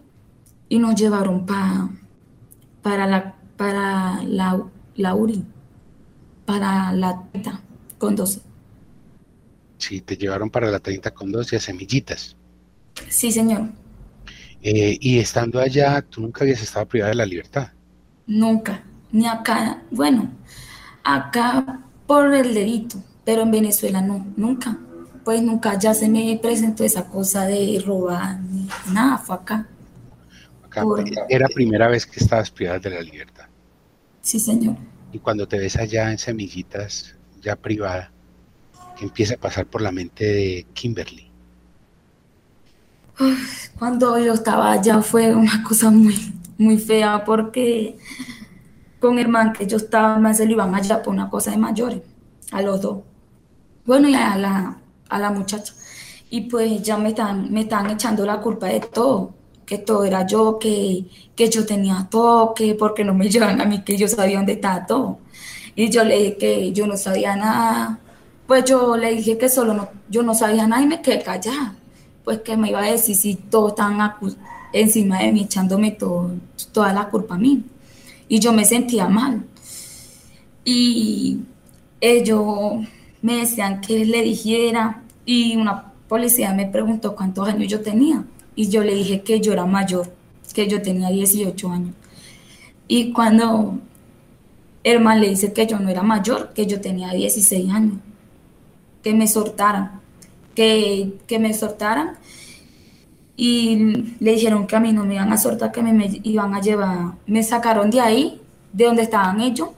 [0.70, 1.90] y nos llevaron pa,
[2.82, 4.62] para la para la,
[4.96, 5.44] la URI,
[6.46, 7.62] para la 30
[7.98, 8.42] con 12.
[9.78, 12.36] Sí, te llevaron para la 30 con 12 a semillitas.
[13.10, 13.70] Sí, señor.
[14.62, 17.70] Eh, y estando allá, ¿tú nunca habías estado privada de la libertad?
[18.26, 19.82] Nunca, ni acá.
[19.92, 20.30] Bueno,
[21.04, 24.78] acá por el delito, pero en Venezuela no, nunca.
[25.24, 29.68] Pues nunca ya se me presentó esa cosa de robar, ni nada, fue acá.
[30.64, 30.84] acá
[31.30, 33.46] Era primera vez que estabas privada de la libertad.
[34.22, 34.76] Sí, señor.
[35.12, 38.12] Y cuando te ves allá en Semillitas, ya privada,
[38.98, 41.32] ¿qué empieza a pasar por la mente de Kimberly?
[43.80, 46.16] Cuando yo estaba allá fue una cosa muy,
[46.58, 47.98] muy fea porque
[49.06, 51.58] con el man que yo estaba, más se lo iban allá por una cosa de
[51.58, 52.02] mayores,
[52.52, 53.04] a los dos.
[53.86, 55.76] Bueno, y a la, a la muchacha.
[56.32, 60.26] Y pues ya me están, me están echando la culpa de todo, que todo era
[60.26, 64.08] yo, que, que yo tenía todo, que porque no me llevan a mí, que yo
[64.08, 65.20] sabía dónde estaba todo.
[65.76, 68.00] Y yo le dije que yo no sabía nada.
[68.48, 71.76] Pues yo le dije que solo yo no sabía nada y me quedé callada.
[72.24, 74.00] Pues que me iba a decir si todos están
[74.74, 76.32] encima de mí, echándome todo,
[76.74, 77.64] toda la culpa a mí
[78.28, 79.46] y yo me sentía mal.
[80.64, 81.40] Y
[82.02, 82.86] ellos
[83.22, 88.24] me decían que le dijera y una policía me preguntó cuántos años yo tenía
[88.56, 90.14] y yo le dije que yo era mayor,
[90.54, 91.94] que yo tenía 18 años.
[92.88, 93.80] Y cuando
[94.84, 97.98] el man le dice que yo no era mayor, que yo tenía 16 años,
[99.04, 100.00] que me soltaran,
[100.54, 102.18] que, que me soltaran
[103.38, 106.62] y le dijeron que a mí no me iban a soltar, que me, iban a
[106.62, 109.70] llevar, me sacaron de ahí, de donde estaban ellos,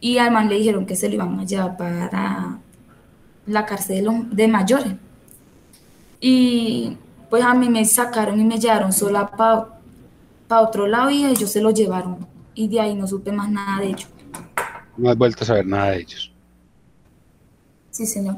[0.00, 2.58] y al man le dijeron que se lo iban a llevar para
[3.46, 4.92] la cárcel de mayores.
[6.20, 6.96] Y
[7.30, 11.60] pues a mí me sacaron y me llevaron sola para otro lado y ellos se
[11.60, 12.26] lo llevaron.
[12.54, 14.08] Y de ahí no supe más nada de ellos.
[14.96, 16.32] No has vuelto a saber nada de ellos.
[17.90, 18.36] Sí, señor.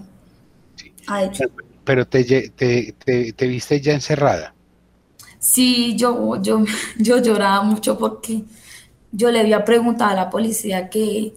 [0.76, 0.92] Sí.
[1.06, 1.50] A ellos
[1.88, 4.52] pero te, te, viste ya encerrada.
[5.38, 6.62] Sí, yo, yo,
[6.98, 8.44] yo lloraba mucho porque
[9.10, 11.32] yo le había preguntado a la policía que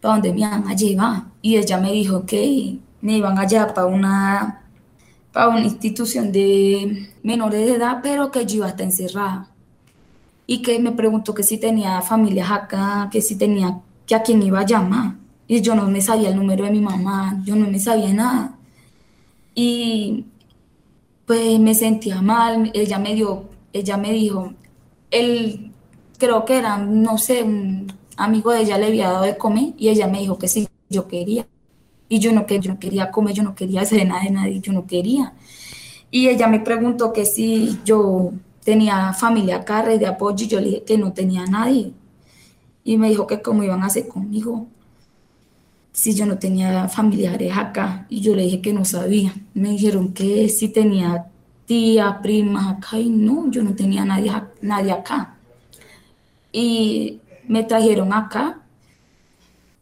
[0.00, 3.72] para dónde me iban a llevar y ella me dijo que me iban a llevar
[3.72, 4.64] para una,
[5.32, 9.48] para una institución de menores de edad, pero que yo iba a estar encerrada.
[10.44, 14.42] Y que me preguntó que si tenía familias acá, que si tenía, que a quién
[14.42, 15.14] iba a llamar.
[15.46, 18.58] Y yo no me sabía el número de mi mamá, yo no me sabía nada.
[19.54, 20.26] Y
[21.26, 24.52] pues me sentía mal, ella me dio, ella me dijo,
[25.10, 25.72] él
[26.18, 27.44] creo que eran, no sé,
[28.16, 31.06] amigo de ella le había dado de comer y ella me dijo que sí, yo
[31.08, 31.46] quería.
[32.08, 34.72] Y yo no, yo no quería comer, yo no quería hacer nada de nadie, yo
[34.72, 35.32] no quería.
[36.10, 40.60] Y ella me preguntó que si yo tenía familia acá, red de apoyo, y yo
[40.60, 41.92] le dije que no tenía nadie.
[42.84, 44.66] Y me dijo que cómo iban a hacer conmigo
[45.94, 48.06] si yo no tenía familiares acá.
[48.10, 49.32] Y yo le dije que no sabía.
[49.54, 51.26] Me dijeron que si tenía
[51.66, 55.36] tía, primas acá, y no, yo no tenía nadie, nadie acá.
[56.52, 58.60] Y me trajeron acá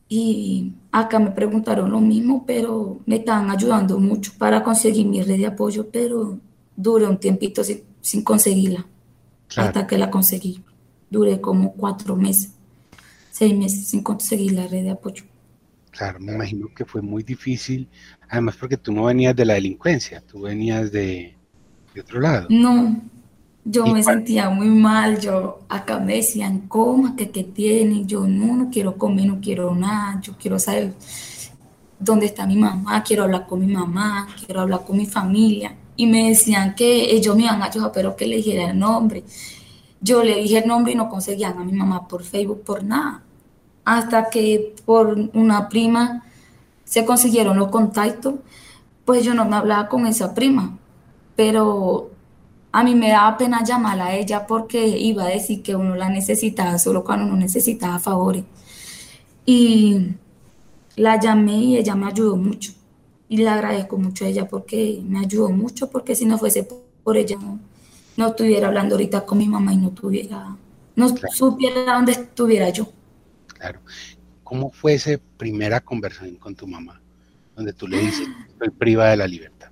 [0.09, 5.39] y acá me preguntaron lo mismo, pero me estaban ayudando mucho para conseguir mi red
[5.39, 6.39] de apoyo, pero
[6.77, 8.87] duré un tiempito sin, conseguirla,
[9.57, 10.63] hasta que la conseguí.
[11.09, 12.53] Duré como cuatro meses,
[13.31, 15.25] seis meses sin conseguir la red de apoyo.
[15.93, 17.89] Claro, me imagino que fue muy difícil,
[18.29, 21.37] además porque tú no venías de la delincuencia, tú venías de,
[21.95, 22.47] de otro lado.
[22.49, 23.01] No,
[23.65, 28.57] yo me sentía muy mal, yo acá me decían, coma, que qué tiene, yo no,
[28.57, 30.95] no quiero comer, no quiero nada, yo quiero saber
[31.99, 35.77] dónde está mi mamá, quiero hablar con mi mamá, quiero hablar con mi familia.
[35.95, 39.23] Y me decían que ellos me iban a ayudar, pero que le dijera el nombre.
[40.01, 43.23] Yo le dije el nombre y no conseguían a mi mamá por Facebook, por nada.
[43.85, 46.25] Hasta que por una prima
[46.85, 48.35] se consiguieron los contactos,
[49.05, 50.79] pues yo no me hablaba con esa prima,
[51.35, 52.11] pero
[52.73, 56.09] a mí me daba pena llamarla a ella porque iba a decir que uno la
[56.09, 58.45] necesitaba solo cuando uno necesitaba favores.
[59.45, 60.15] Y
[60.97, 62.73] la llamé y ella me ayudó mucho.
[63.29, 66.67] Y le agradezco mucho a ella porque me ayudó mucho, porque si no fuese
[67.03, 67.39] por ella,
[68.17, 70.57] no, estuviera hablando ahorita con mi mamá y no tuviera,
[70.97, 72.89] no supiera dónde estuviera yo.
[73.63, 73.81] Claro.
[74.43, 77.01] ¿Cómo fue esa primera conversación con tu mamá?
[77.55, 79.71] Donde tú le dices, estoy privada de la libertad.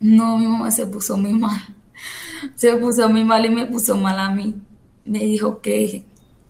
[0.00, 1.60] No, mi mamá se puso muy mal
[2.54, 4.54] se puso muy mal y me puso mal a mí.
[5.04, 6.04] Me dijo que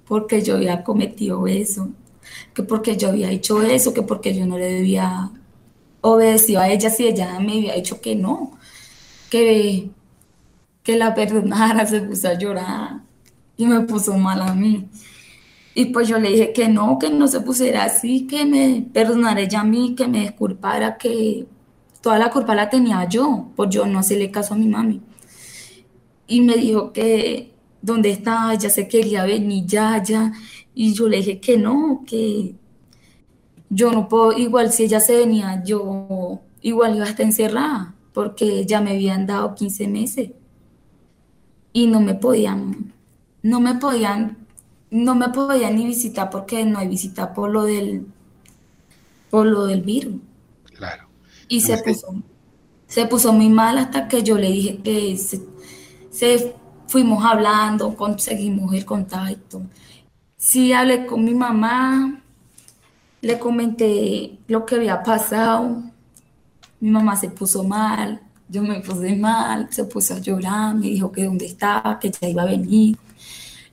[0.07, 1.91] porque yo había cometido eso,
[2.55, 5.31] que porque yo había hecho eso, que porque yo no le debía
[6.01, 8.59] obedecer a ella si ella me había dicho que no,
[9.31, 9.91] que,
[10.83, 13.03] que la perdonara, se puso a llorar
[13.57, 14.89] y me puso mal a mí.
[15.75, 19.41] Y pues yo le dije que no, que no se pusiera así, que me perdonara
[19.41, 21.47] ella a mí, que me disculpara, que
[22.01, 25.01] toda la culpa la tenía yo, por yo no hacerle caso a mi mami.
[26.27, 27.53] Y me dijo que
[27.83, 30.33] dónde estaba, ya se quería venir ya, ya,
[30.75, 32.55] y yo le dije que no, que
[33.69, 38.67] yo no puedo, igual si ella se venía, yo igual iba a estar encerrada, porque
[38.67, 40.31] ya me habían dado 15 meses.
[41.73, 42.93] Y no me podían,
[43.43, 44.40] no me podían,
[44.91, 48.07] no me podían ni visitar porque no hay visita por lo del,
[49.31, 50.17] por lo del virus.
[50.77, 51.05] Claro.
[51.49, 52.15] Y se puso,
[52.87, 56.55] se puso muy mal hasta que yo le dije que se
[56.91, 59.63] fuimos hablando, conseguimos el contacto.
[60.37, 62.21] Sí, hablé con mi mamá,
[63.21, 65.83] le comenté lo que había pasado.
[66.81, 71.13] Mi mamá se puso mal, yo me puse mal, se puso a llorar, me dijo
[71.13, 72.97] que dónde estaba, que ya iba a venir.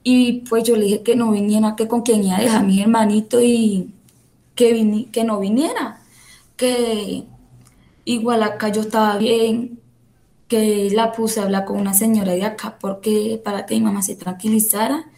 [0.10, 2.64] Y pues yo le dije que no viniera, que con quien iba a dejar a
[2.64, 3.94] mi hermanito y
[4.56, 6.00] que, que no viniera,
[6.56, 7.26] que
[8.06, 9.82] igual acá yo estaba bien,
[10.48, 14.02] que la puse a hablar con una señora de acá porque para que mi mamá
[14.02, 15.12] se tranquilizara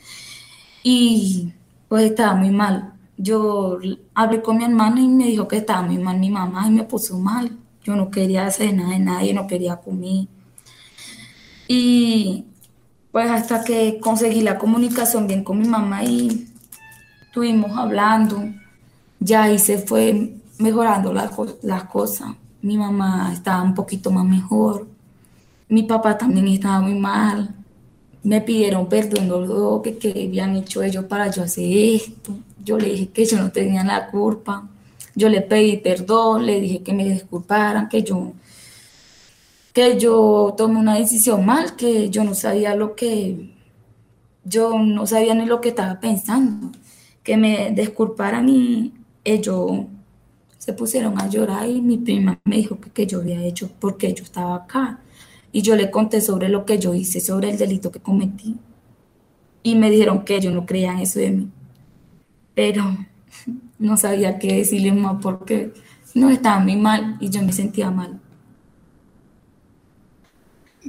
[0.81, 1.53] y
[1.87, 2.93] pues estaba muy mal.
[3.15, 3.77] Yo
[4.15, 6.83] hablé con mi hermana y me dijo que estaba muy mal mi mamá y me
[6.83, 7.55] puso mal.
[7.83, 10.25] Yo no quería hacer nada de nadie, no quería comer.
[11.67, 12.45] Y
[13.11, 16.47] pues hasta que conseguí la comunicación bien con mi mamá y
[17.21, 18.43] estuvimos hablando,
[19.19, 21.31] ya ahí se fue mejorando las,
[21.85, 22.29] cosas.
[22.61, 24.87] Mi mamá estaba un poquito más mejor
[25.69, 27.53] mi papá también estaba muy mal.
[28.23, 32.33] Me pidieron perdón dos, que, que habían hecho ellos para yo hacer esto.
[32.63, 34.67] Yo le dije que yo no tenía la culpa.
[35.15, 38.33] Yo le pedí perdón, le dije que me disculparan, que yo,
[39.73, 43.55] que yo tomé una decisión mal, que yo no sabía lo que,
[44.43, 46.71] yo no sabía ni lo que estaba pensando,
[47.23, 48.93] que me disculparan y
[49.23, 49.85] ellos
[50.57, 54.13] se pusieron a llorar y mi prima me dijo que, que yo había hecho porque
[54.13, 54.99] yo estaba acá.
[55.51, 58.57] Y yo le conté sobre lo que yo hice, sobre el delito que cometí.
[59.63, 61.49] Y me dijeron que ellos no creían eso de mí.
[62.53, 62.83] Pero
[63.79, 65.73] no sabía qué decirle más porque
[66.13, 68.18] no estaba muy mal y yo me sentía mal.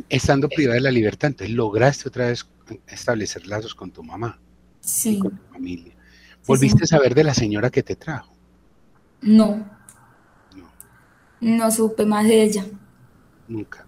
[0.09, 2.47] Estando privada de la libertad, entonces lograste otra vez
[2.87, 4.39] establecer lazos con tu mamá.
[4.81, 5.19] Sí.
[5.19, 5.95] con tu familia.
[6.47, 8.33] ¿Volviste a saber de la señora que te trajo?
[9.21, 9.69] No.
[10.57, 10.71] No.
[11.41, 12.65] No supe más de ella.
[13.47, 13.87] Nunca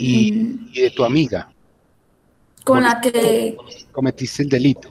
[0.00, 1.52] y, de tu amiga.
[2.64, 3.56] Con la que...
[3.92, 4.90] Cometiste el delito.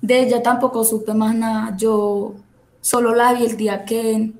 [0.00, 1.76] De ella tampoco supe más nada.
[1.76, 2.34] Yo
[2.80, 4.32] solo la vi el día que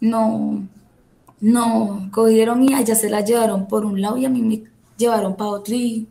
[0.00, 0.66] no,
[1.40, 4.64] no cogieron y a ella se la llevaron por un lado y a mí me
[4.96, 6.06] llevaron para otro y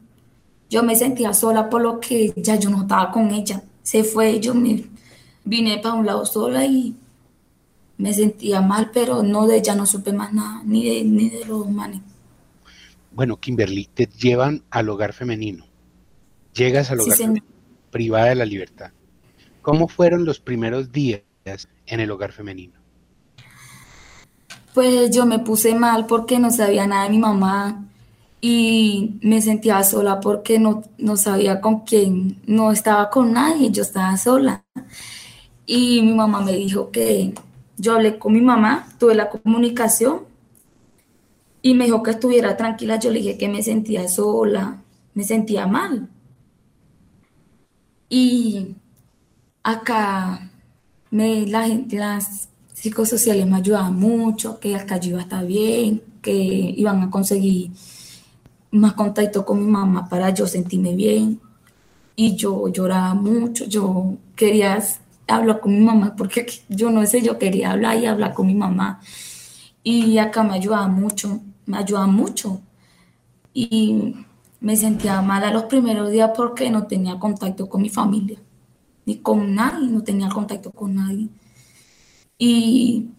[0.70, 3.64] yo me sentía sola por lo que ya yo no estaba con ella.
[3.82, 4.86] Se fue, yo me
[5.44, 6.96] vine para un lado sola y
[7.98, 11.46] me sentía mal, pero no de ella no supe más nada, ni de, ni de
[11.46, 12.02] los manes.
[13.12, 15.66] Bueno, Kimberly, te llevan al hogar femenino.
[16.54, 17.46] Llegas al hogar femenino,
[17.92, 18.92] privada de la libertad.
[19.62, 21.22] ¿Cómo fueron los primeros días
[21.86, 22.75] en el hogar femenino?
[24.76, 27.86] Pues yo me puse mal porque no sabía nada de mi mamá
[28.42, 33.84] y me sentía sola porque no, no sabía con quién, no estaba con nadie, yo
[33.84, 34.66] estaba sola.
[35.66, 37.34] Y mi mamá me dijo que
[37.78, 40.24] yo hablé con mi mamá, tuve la comunicación
[41.62, 43.00] y me dijo que estuviera tranquila.
[43.00, 44.82] Yo le dije que me sentía sola,
[45.14, 46.10] me sentía mal.
[48.10, 48.76] Y
[49.64, 50.52] acá
[51.12, 52.50] me, la las
[52.86, 57.72] psicosociales me ayudaban mucho, que acá yo iba a estar bien, que iban a conseguir
[58.70, 61.42] más contacto con mi mamá para yo sentirme bien.
[62.16, 64.78] Y yo lloraba mucho, yo quería
[65.28, 68.54] hablar con mi mamá porque yo no sé, yo quería hablar y hablar con mi
[68.54, 69.02] mamá.
[69.84, 72.62] Y acá me ayudaba mucho, me ayudaba mucho.
[73.52, 74.14] Y
[74.60, 78.38] me sentía mal a los primeros días porque no tenía contacto con mi familia,
[79.08, 81.30] ni con nadie, no tenía contacto con nadie.
[82.38, 83.10] Y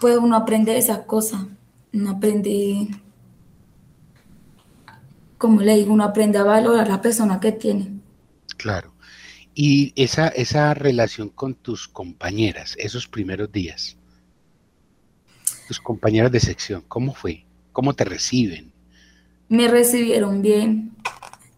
[0.00, 1.46] pues uno aprende esas cosas,
[1.92, 2.88] uno aprende
[5.40, 7.98] como le digo, uno aprende a valorar a la persona que tiene.
[8.58, 8.92] Claro.
[9.54, 13.96] Y esa, esa relación con tus compañeras, esos primeros días,
[15.66, 17.46] tus compañeras de sección, ¿cómo fue?
[17.72, 18.70] ¿Cómo te reciben?
[19.48, 20.92] Me recibieron bien,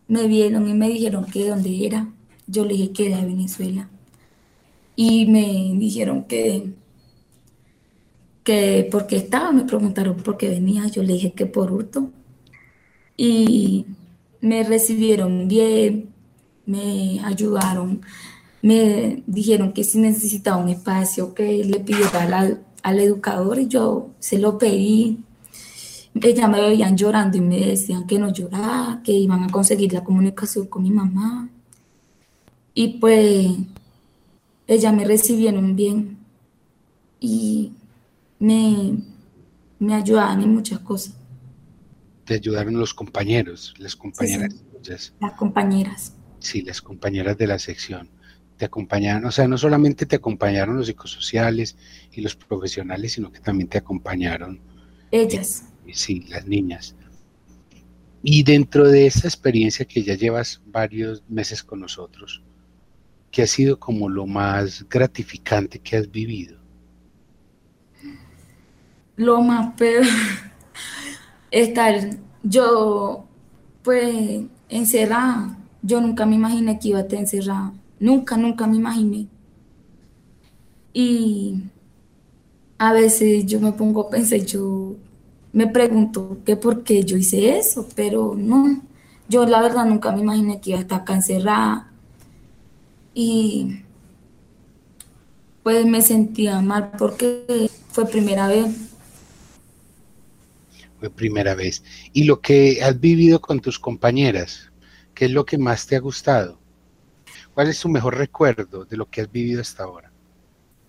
[0.07, 2.07] me vieron y me dijeron que de dónde era.
[2.47, 3.89] Yo le dije que era de Venezuela.
[5.05, 6.75] Y me dijeron que,
[8.45, 10.87] que por qué estaba, me preguntaron por qué venía.
[10.87, 12.13] Yo le dije que por hurto
[13.17, 13.85] y
[14.41, 16.11] me recibieron bien,
[16.67, 18.03] me ayudaron,
[18.63, 24.11] me dijeron que si necesitaba un espacio que le pidiera al, al educador y yo
[24.21, 25.19] se lo pedí.
[26.15, 30.05] Ellas me veían llorando y me decían que no llorara, que iban a conseguir la
[30.05, 31.51] comunicación con mi mamá.
[32.75, 33.51] Y pues
[34.67, 36.19] ellas me recibieron bien
[37.21, 37.73] y
[38.39, 38.99] me,
[39.79, 41.15] me ayudaban en muchas cosas
[42.25, 44.55] te ayudaron los compañeros, las compañeras.
[45.21, 46.15] Las compañeras.
[46.39, 48.09] Sí, las compañeras de la sección.
[48.57, 51.77] Te acompañaron, o sea, no solamente te acompañaron los psicosociales
[52.13, 54.61] y los profesionales, sino que también te acompañaron.
[55.11, 55.65] Ellas.
[55.87, 56.95] Eh, sí, las niñas.
[58.23, 62.43] Y dentro de esta experiencia que ya llevas varios meses con nosotros,
[63.33, 66.59] ¿qué ha sido como lo más gratificante que has vivido?
[69.17, 70.05] Lo más peor
[71.51, 71.95] estar
[72.43, 73.25] yo,
[73.83, 75.59] pues, encerrada.
[75.83, 77.73] Yo nunca me imaginé que iba a estar encerrada.
[77.99, 79.27] Nunca, nunca me imaginé.
[80.93, 81.63] Y
[82.79, 84.97] a veces yo me pongo a pensar, yo
[85.53, 88.83] me pregunto que por qué yo hice eso, pero no,
[89.29, 91.92] yo la verdad nunca me imaginé que iba a estar acá encerrada.
[93.15, 93.83] Y
[95.63, 98.93] pues me sentía mal porque fue primera vez
[101.11, 101.83] primera vez.
[102.13, 104.71] Y lo que has vivido con tus compañeras,
[105.15, 106.59] ¿qué es lo que más te ha gustado?
[107.55, 110.11] ¿Cuál es tu mejor recuerdo de lo que has vivido hasta ahora?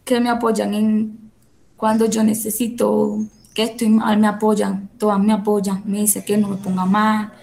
[0.05, 1.31] Que me apoyan en
[1.75, 3.19] cuando yo necesito,
[3.53, 7.33] que estoy mal, me apoyan, todas me apoyan, me dicen que no me ponga mal,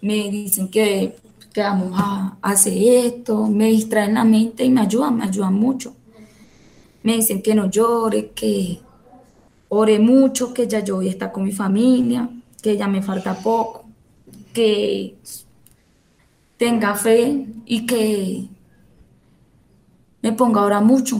[0.00, 1.16] me dicen que,
[1.56, 5.96] que vamos a hacer esto, me distraen la mente y me ayudan, me ayudan mucho.
[7.02, 8.80] Me dicen que no llore, que,
[9.70, 12.28] Ore mucho, que ya yo voy a estar con mi familia,
[12.60, 13.86] que ya me falta poco,
[14.52, 15.16] que
[16.58, 18.48] tenga fe y que
[20.20, 21.18] me ponga ahora mucho.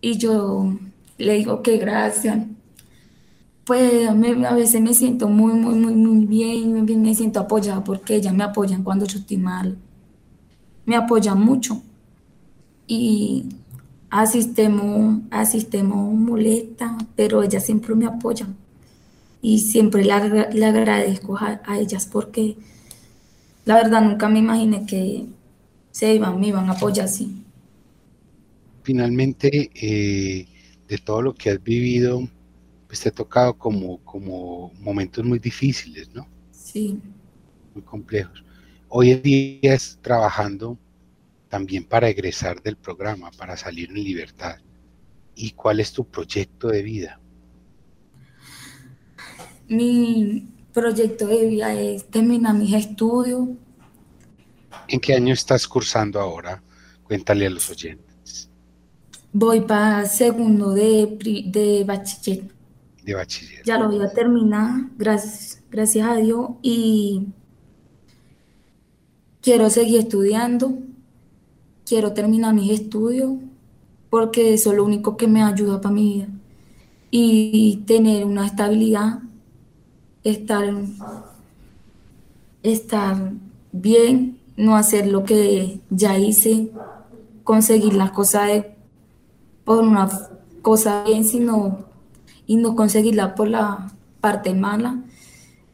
[0.00, 0.74] Y yo
[1.16, 2.38] le digo que gracias.
[3.72, 8.16] Pues a veces me siento muy, muy, muy, muy bien, me, me siento apoyada porque
[8.16, 9.78] ellas me apoyan cuando yo estoy mal.
[10.84, 11.80] Me apoyan mucho.
[12.86, 13.46] Y
[14.10, 18.58] asistemos, asistemos molesta, pero ellas siempre me apoyan
[19.40, 22.58] y siempre le, agradezco a, ellas porque
[23.64, 25.24] la verdad nunca me imaginé que
[25.92, 27.42] se iban, me iban a apoyar así.
[28.82, 30.46] Finalmente, eh,
[30.86, 32.28] de todo lo que has vivido,
[32.92, 36.28] pues te ha tocado como, como momentos muy difíciles, ¿no?
[36.50, 37.00] Sí.
[37.72, 38.44] Muy complejos.
[38.90, 40.76] Hoy en día es trabajando
[41.48, 44.58] también para egresar del programa, para salir en libertad.
[45.34, 47.18] ¿Y cuál es tu proyecto de vida?
[49.68, 53.48] Mi proyecto de vida es terminar mis estudios.
[54.86, 56.62] ¿En qué año estás cursando ahora?
[57.04, 58.50] Cuéntale a los oyentes.
[59.32, 61.16] Voy para segundo de,
[61.46, 62.52] de bachiller.
[63.04, 63.62] De bachiller.
[63.64, 66.50] Ya lo voy a terminar, gracias, gracias a Dios.
[66.62, 67.28] Y
[69.40, 70.78] quiero seguir estudiando,
[71.84, 73.32] quiero terminar mis estudios,
[74.08, 76.28] porque eso es lo único que me ayuda para mi vida.
[77.10, 79.18] Y tener una estabilidad,
[80.22, 80.72] estar,
[82.62, 83.32] estar
[83.72, 86.70] bien, no hacer lo que ya hice,
[87.42, 88.64] conseguir las cosas
[89.64, 90.08] por una
[90.62, 91.91] cosa bien, sino
[92.52, 93.90] y no conseguirla por la
[94.20, 95.02] parte mala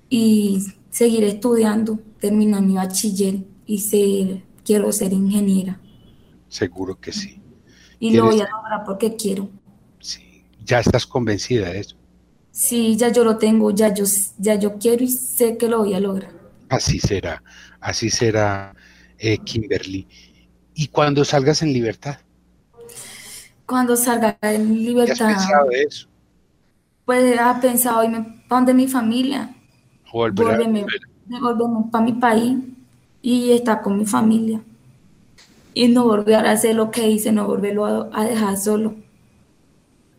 [0.09, 5.81] y seguir estudiando, terminar mi bachiller y ser, quiero ser ingeniera.
[6.49, 7.43] Seguro que sí.
[7.99, 9.51] Y lo voy a lograr porque quiero.
[9.99, 11.97] Sí, ya estás convencida de eso.
[12.53, 14.05] Sí, ya yo lo tengo, ya yo,
[14.39, 16.31] ya yo quiero y sé que lo voy a lograr.
[16.69, 17.43] Así será,
[17.81, 18.73] así será,
[19.19, 20.07] eh, Kimberly.
[20.75, 22.19] ¿Y cuando salgas en libertad?
[23.67, 25.17] Cuando salga en libertad.
[25.17, 26.09] ¿Qué has pensado de eso?
[27.09, 29.57] Pues ha pensado irme para donde mi familia.
[30.13, 30.85] Volverme,
[31.91, 32.59] para mi país
[33.23, 34.61] y estar con mi familia.
[35.73, 38.95] Y no volver a hacer lo que hice, no volverlo a, dejar solo.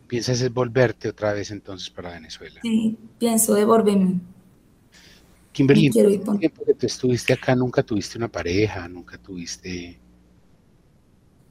[0.07, 2.59] ¿Piensas es volverte otra vez entonces para Venezuela?
[2.63, 4.19] Sí, pienso devolverme.
[5.51, 9.99] Kimberly, el tiempo que tú estuviste acá nunca tuviste una pareja, nunca tuviste...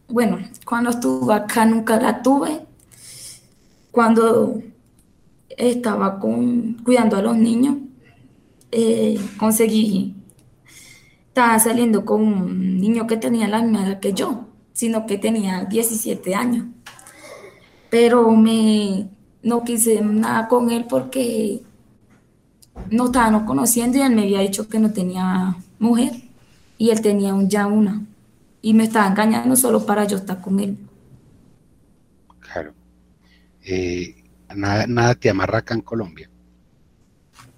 [0.08, 2.66] Bueno, cuando estuve acá nunca la tuve.
[3.92, 4.64] Cuando
[5.58, 7.76] estaba con, cuidando a los niños,
[8.70, 10.14] eh, conseguí,
[11.28, 15.64] estaba saliendo con un niño que tenía la misma edad que yo, sino que tenía
[15.64, 16.66] 17 años.
[17.90, 19.08] Pero me,
[19.42, 21.62] no quise nada con él porque
[22.90, 26.12] no estábamos conociendo y él me había dicho que no tenía mujer
[26.76, 28.04] y él tenía ya una.
[28.60, 30.76] Y me estaba engañando solo para yo estar con él.
[32.40, 32.72] Claro.
[33.64, 34.17] Eh,
[34.54, 36.30] nada, nada te amarra acá en Colombia.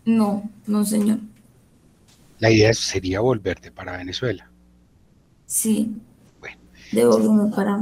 [0.04, 1.18] No, no, señor.
[2.38, 4.50] La idea sería volverte para Venezuela.
[5.46, 5.94] Sí.
[6.40, 6.56] Bueno.
[6.92, 7.78] De volverme para.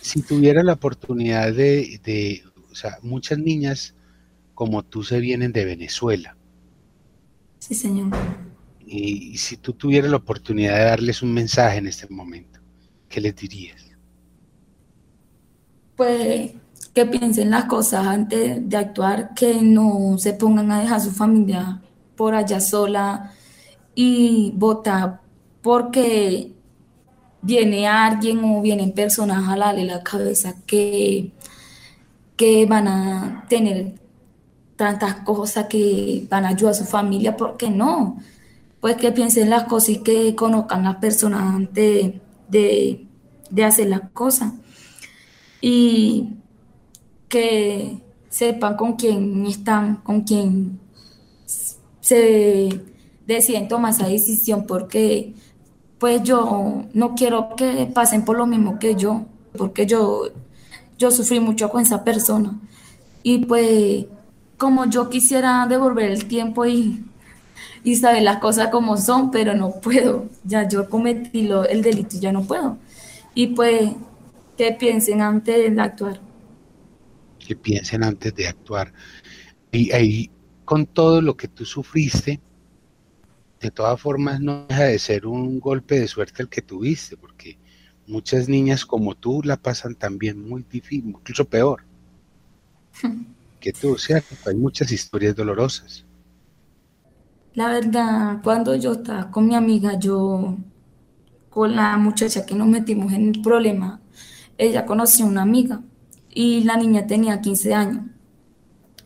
[0.00, 3.94] Si tuviera la oportunidad de, de, o sea, muchas niñas
[4.54, 6.36] como tú se vienen de Venezuela.
[7.58, 8.08] Sí, señor.
[8.84, 12.58] Y, y si tú tuvieras la oportunidad de darles un mensaje en este momento,
[13.08, 13.90] ¿qué les dirías?
[15.96, 16.52] Pues
[16.94, 21.80] que piensen las cosas antes de actuar, que no se pongan a dejar su familia
[22.16, 23.32] por allá sola
[23.94, 25.20] y votar
[25.62, 26.52] porque
[27.42, 31.32] viene alguien o vienen personas a darle la cabeza que,
[32.36, 33.94] que van a tener
[34.76, 38.18] tantas cosas que van a ayudar a su familia, porque no,
[38.80, 42.14] pues que piensen las cosas y que conozcan las personas antes
[42.48, 43.06] de,
[43.50, 44.52] de hacer las cosas.
[45.60, 46.39] Y
[47.30, 47.96] que
[48.28, 50.78] sepan con quién están, con quién
[52.00, 52.82] se
[53.26, 55.32] deciden tomar esa decisión, porque
[55.98, 59.26] pues yo no quiero que pasen por lo mismo que yo,
[59.56, 60.24] porque yo,
[60.98, 62.58] yo sufrí mucho con esa persona.
[63.22, 64.06] Y pues
[64.58, 67.04] como yo quisiera devolver el tiempo y,
[67.84, 72.16] y saber las cosas como son, pero no puedo, ya yo cometí lo, el delito,
[72.18, 72.76] ya no puedo.
[73.34, 73.92] Y pues
[74.56, 76.29] que piensen antes de actuar
[77.40, 78.92] que piensen antes de actuar.
[79.72, 80.30] Y ahí,
[80.64, 82.40] con todo lo que tú sufriste,
[83.60, 87.58] de todas formas no deja de ser un golpe de suerte el que tuviste, porque
[88.06, 91.84] muchas niñas como tú la pasan también muy difícil, incluso peor
[93.60, 94.34] que tú, ¿cierto?
[94.46, 96.04] Hay muchas historias dolorosas.
[97.54, 100.56] La verdad, cuando yo estaba con mi amiga, yo,
[101.50, 104.00] con la muchacha que nos metimos en el problema,
[104.56, 105.82] ella conoció una amiga
[106.32, 108.04] y la niña tenía 15 años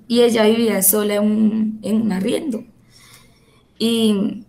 [0.07, 2.65] y ella vivía sola en un, en un arriendo.
[3.79, 4.45] Y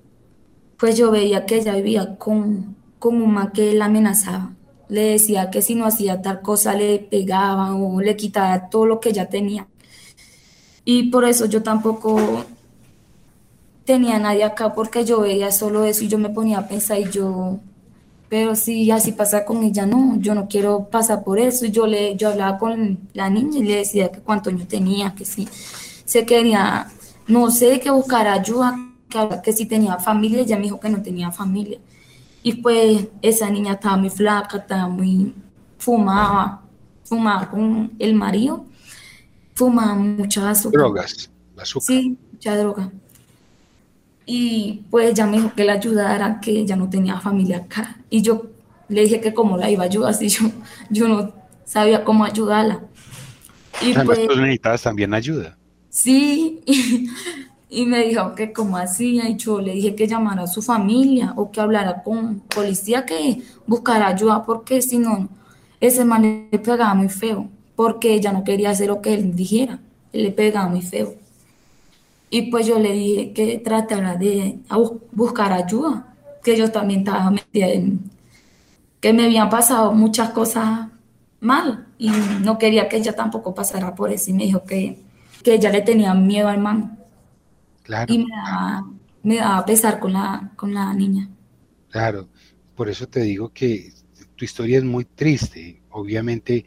[0.78, 4.53] pues yo veía que ella vivía con, con un man que la amenazaba.
[4.89, 8.99] Le decía que si no hacía tal cosa le pegaba o le quitaba todo lo
[8.99, 9.67] que ella tenía.
[10.84, 12.45] Y por eso yo tampoco
[13.86, 17.09] tenía nadie acá porque yo veía solo eso y yo me ponía a pensar y
[17.09, 17.59] yo
[18.36, 21.67] pero si así pasa con ella, no, yo no quiero pasar por eso.
[21.67, 25.23] Yo le, yo hablaba con la niña y le decía que cuánto años tenía, que
[25.23, 25.47] si
[26.03, 26.91] se quería,
[27.27, 28.77] no sé, que buscar ayuda,
[29.07, 31.79] que, que si tenía familia, ella me dijo que no tenía familia.
[32.43, 35.33] Y pues esa niña estaba muy flaca, estaba muy
[35.77, 36.61] fumaba,
[37.05, 38.65] fumaba con el marido,
[39.53, 41.86] fumaba muchas Drogas, azúcar.
[41.88, 42.91] Sí, mucha droga.
[44.26, 47.97] Y pues ella me dijo que la ayudara, que ella no tenía familia acá.
[48.09, 48.47] Y yo
[48.89, 50.45] le dije que cómo la iba a ayudar, si yo,
[50.89, 51.34] yo no
[51.65, 52.82] sabía cómo ayudarla.
[53.82, 55.57] Y Además, pues, tú necesitabas también ayuda.
[55.89, 56.61] Sí,
[57.69, 61.34] y, me dijo que cómo hacía, y yo le dije que llamara a su familia
[61.36, 65.30] o que hablara con policía, que buscara ayuda, porque si no,
[65.80, 69.80] ese man le pegaba muy feo, porque ella no quería hacer lo que él dijera,
[70.11, 71.15] él le pegaba muy feo.
[72.30, 74.59] Y pues yo le dije que tratara de
[75.11, 76.13] buscar ayuda,
[76.43, 78.11] que yo también estaba metida en,
[78.99, 80.88] que me habían pasado muchas cosas
[81.39, 82.09] mal y
[82.41, 85.03] no quería que ella tampoco pasara por eso y me dijo que,
[85.43, 86.99] que ella le tenía miedo al man.
[87.84, 88.11] Claro.
[88.11, 88.88] Y me daba,
[89.21, 91.30] me daba pesar con la, con la niña.
[91.89, 92.28] Claro,
[92.76, 93.93] por eso te digo que
[94.36, 96.65] tu historia es muy triste, obviamente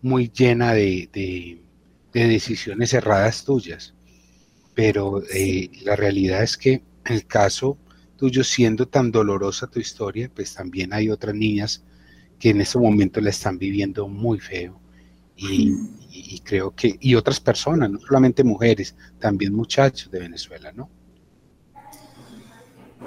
[0.00, 1.60] muy llena de, de,
[2.12, 3.94] de decisiones erradas tuyas
[4.74, 7.78] pero eh, la realidad es que en el caso
[8.16, 11.82] tuyo, siendo tan dolorosa tu historia, pues también hay otras niñas
[12.38, 14.78] que en este momento la están viviendo muy feo.
[15.36, 15.74] Y,
[16.44, 20.90] creo que, y otras personas, no solamente mujeres, también muchachos de Venezuela, ¿no?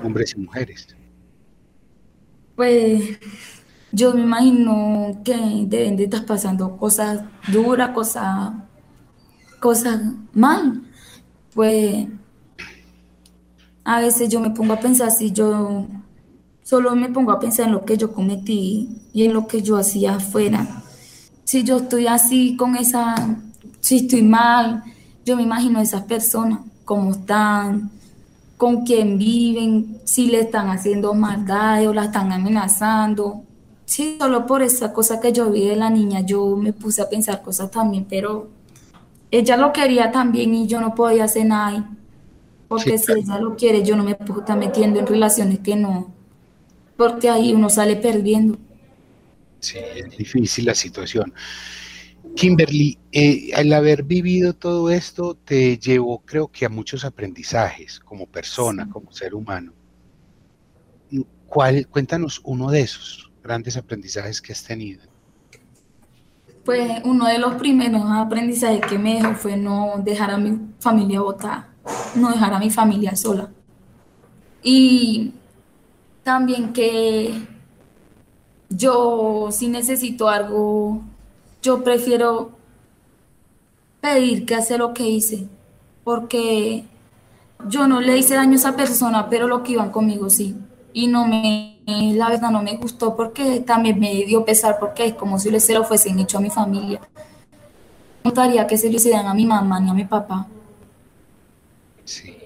[0.03, 0.95] Hombres y mujeres.
[2.55, 3.19] Pues
[3.91, 5.35] yo me imagino que
[5.67, 8.53] deben de estar pasando cosas duras, cosas,
[9.59, 10.01] cosas
[10.33, 10.81] mal
[11.53, 12.07] pues
[13.83, 15.87] a veces yo me pongo a pensar si yo
[16.63, 19.77] solo me pongo a pensar en lo que yo cometí y en lo que yo
[19.77, 20.83] hacía afuera.
[21.43, 23.15] Si yo estoy así con esa,
[23.79, 24.83] si estoy mal,
[25.25, 27.91] yo me imagino a esas personas, cómo están,
[28.57, 33.43] con quién viven, si le están haciendo maldad o la están amenazando.
[33.85, 37.09] Sí, solo por esa cosa que yo vi de la niña, yo me puse a
[37.09, 38.47] pensar cosas también, pero
[39.33, 41.89] ella lo quería también y yo no podía hacer nada.
[42.67, 46.13] Porque si ella lo quiere, yo no me puedo estar metiendo en relaciones que no.
[46.95, 48.59] Porque ahí uno sale perdiendo.
[49.59, 51.33] Sí, es difícil la situación.
[52.35, 58.27] Kimberly, eh, al haber vivido todo esto, te llevó, creo que, a muchos aprendizajes como
[58.27, 59.73] persona, como ser humano.
[61.47, 65.12] ¿Cuál, cuéntanos uno de esos grandes aprendizajes que has tenido.
[66.65, 71.21] Pues uno de los primeros aprendizajes que me dejó fue no dejar a mi familia
[71.21, 71.69] botada,
[72.15, 73.49] no dejar a mi familia sola.
[74.61, 75.33] Y
[76.23, 77.33] también que
[78.69, 81.01] yo si necesito algo,
[81.61, 82.51] yo prefiero
[83.99, 85.47] pedir que hacer lo que hice,
[86.03, 86.85] porque
[87.67, 90.55] yo no le hice daño a esa persona, pero lo que iban conmigo sí.
[90.93, 95.13] Y no me la verdad no me gustó porque también me dio pesar porque es
[95.13, 97.01] como si se lo fuesen hecho a mi familia.
[98.23, 100.47] No gustaría que se lo hicieran a mi mamá ni a mi papá.
[102.05, 102.37] Sí.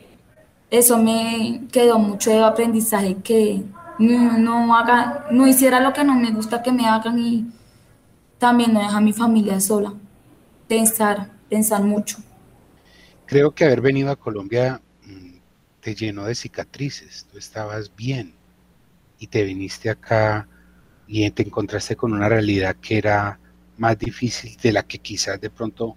[0.72, 3.64] Eso me quedó mucho de aprendizaje que
[4.00, 7.46] no, haga, no hiciera lo que no me gusta que me hagan y
[8.40, 9.94] también no deja a mi familia sola.
[10.68, 12.18] Pensar, pensar mucho.
[13.26, 15.36] Creo que haber venido a Colombia mm,
[15.80, 18.37] te llenó de cicatrices, tú estabas bien
[19.20, 20.48] y te viniste acá
[21.08, 23.40] y te encontraste con una realidad que era
[23.78, 25.96] más difícil de la que quizás de pronto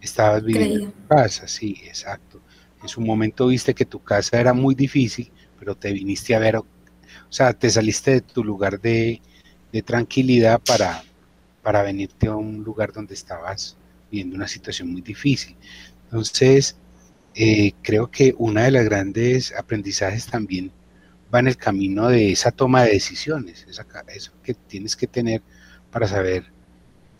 [0.00, 2.40] estabas viviendo en tu casa, sí, exacto.
[2.82, 6.56] En su momento viste que tu casa era muy difícil, pero te viniste a ver,
[6.56, 6.66] o
[7.28, 9.20] sea, te saliste de tu lugar de,
[9.84, 11.02] tranquilidad para,
[11.62, 13.76] para venirte a un lugar donde estabas
[14.10, 15.56] viviendo una situación muy difícil.
[16.04, 16.76] Entonces,
[17.34, 20.70] eh, creo que una de las grandes aprendizajes también
[21.32, 25.42] va en el camino de esa toma de decisiones, eso que tienes que tener
[25.90, 26.44] para saber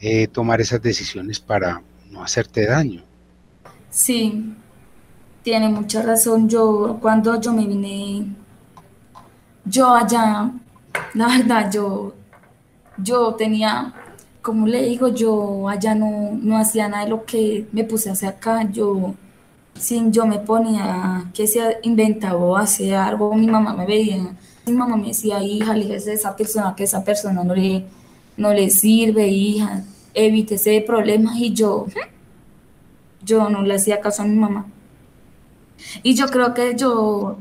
[0.01, 3.03] eh, tomar esas decisiones para no hacerte daño.
[3.91, 4.55] Sí,
[5.43, 6.49] tiene mucha razón.
[6.49, 8.27] Yo, cuando yo me vine,
[9.65, 10.51] yo allá,
[11.15, 12.15] la verdad, yo,
[12.99, 13.95] yo tenía,
[14.41, 18.13] como le digo, yo allá no, no hacía nada de lo que me puse a
[18.13, 18.69] hacer acá.
[18.71, 19.15] Yo
[19.79, 24.35] si yo me ponía que se inventaba o hacía algo, mi mamá me veía,
[24.67, 27.85] mi mamá me decía, hija, le a esa persona que esa persona no le,
[28.37, 31.87] no le sirve, hija, evítese problemas y yo,
[33.25, 34.67] yo no le hacía caso a mi mamá.
[36.03, 37.37] Y yo creo que yo,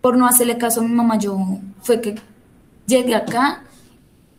[0.00, 1.36] por no hacerle caso a mi mamá, yo
[1.82, 2.16] fue que
[2.86, 3.64] llegué acá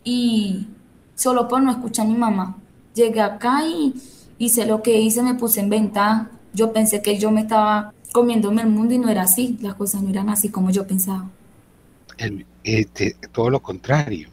[0.04, 0.68] y
[1.14, 2.56] solo por no escuchar a mi mamá,
[2.94, 3.94] llegué acá y
[4.38, 8.62] hice lo que hice, me puse en venta yo pensé que yo me estaba comiéndome
[8.62, 11.28] el mundo y no era así, las cosas no eran así como yo pensaba.
[12.64, 12.86] Eh,
[13.32, 14.28] todo lo contrario.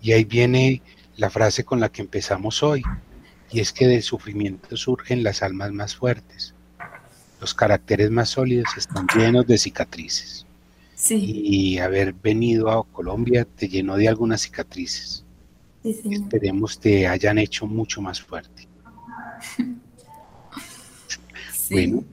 [0.00, 0.82] Y ahí viene
[1.16, 2.82] la frase con la que empezamos hoy,
[3.50, 6.54] y es que del sufrimiento surgen las almas más fuertes.
[7.40, 10.46] Los caracteres más sólidos están llenos de cicatrices.
[11.10, 15.24] Y haber venido a Colombia te llenó de algunas cicatrices.
[15.82, 18.66] Esperemos te hayan hecho mucho más fuerte.
[21.70, 22.04] Bueno,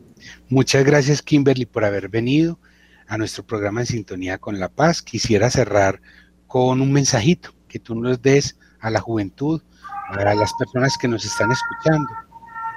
[0.50, 2.60] muchas gracias Kimberly por haber venido
[3.08, 5.02] a nuestro programa de Sintonía con la Paz.
[5.02, 6.02] Quisiera cerrar
[6.48, 9.62] con un mensajito que tú nos des a la juventud,
[10.10, 12.10] a las personas que nos están escuchando.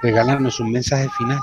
[0.01, 1.39] Regálanos un mensaje final.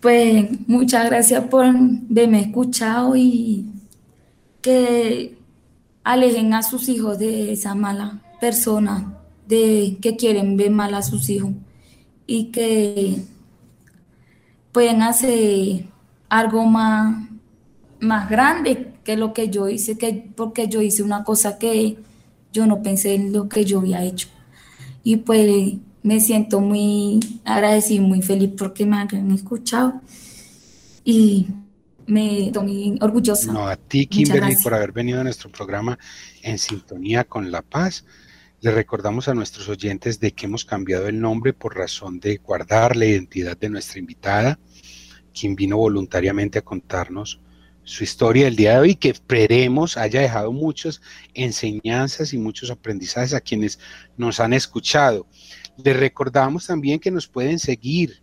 [0.00, 3.66] Pues muchas gracias por haberme escuchado y
[4.62, 5.36] que
[6.02, 11.28] alejen a sus hijos de esa mala persona, de que quieren ver mal a sus
[11.28, 11.52] hijos
[12.32, 13.16] y que
[14.70, 15.86] pueden hacer
[16.28, 17.28] algo más,
[17.98, 21.98] más grande que lo que yo hice, que, porque yo hice una cosa que
[22.52, 24.28] yo no pensé en lo que yo había hecho.
[25.02, 25.74] Y pues
[26.04, 30.00] me siento muy agradecida, muy feliz porque me han escuchado
[31.04, 31.48] y
[32.06, 33.52] me estoy orgullosa.
[33.52, 35.98] No, a ti, Kimberly, por haber venido a nuestro programa
[36.42, 38.04] en sintonía con La Paz.
[38.62, 42.94] Le recordamos a nuestros oyentes de que hemos cambiado el nombre por razón de guardar
[42.94, 44.58] la identidad de nuestra invitada,
[45.32, 47.40] quien vino voluntariamente a contarnos
[47.84, 51.00] su historia el día de hoy, que esperemos haya dejado muchas
[51.32, 53.78] enseñanzas y muchos aprendizajes a quienes
[54.18, 55.26] nos han escuchado.
[55.82, 58.22] Les recordamos también que nos pueden seguir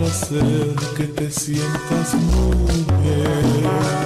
[0.09, 3.98] Hacer que te sientas muy bien.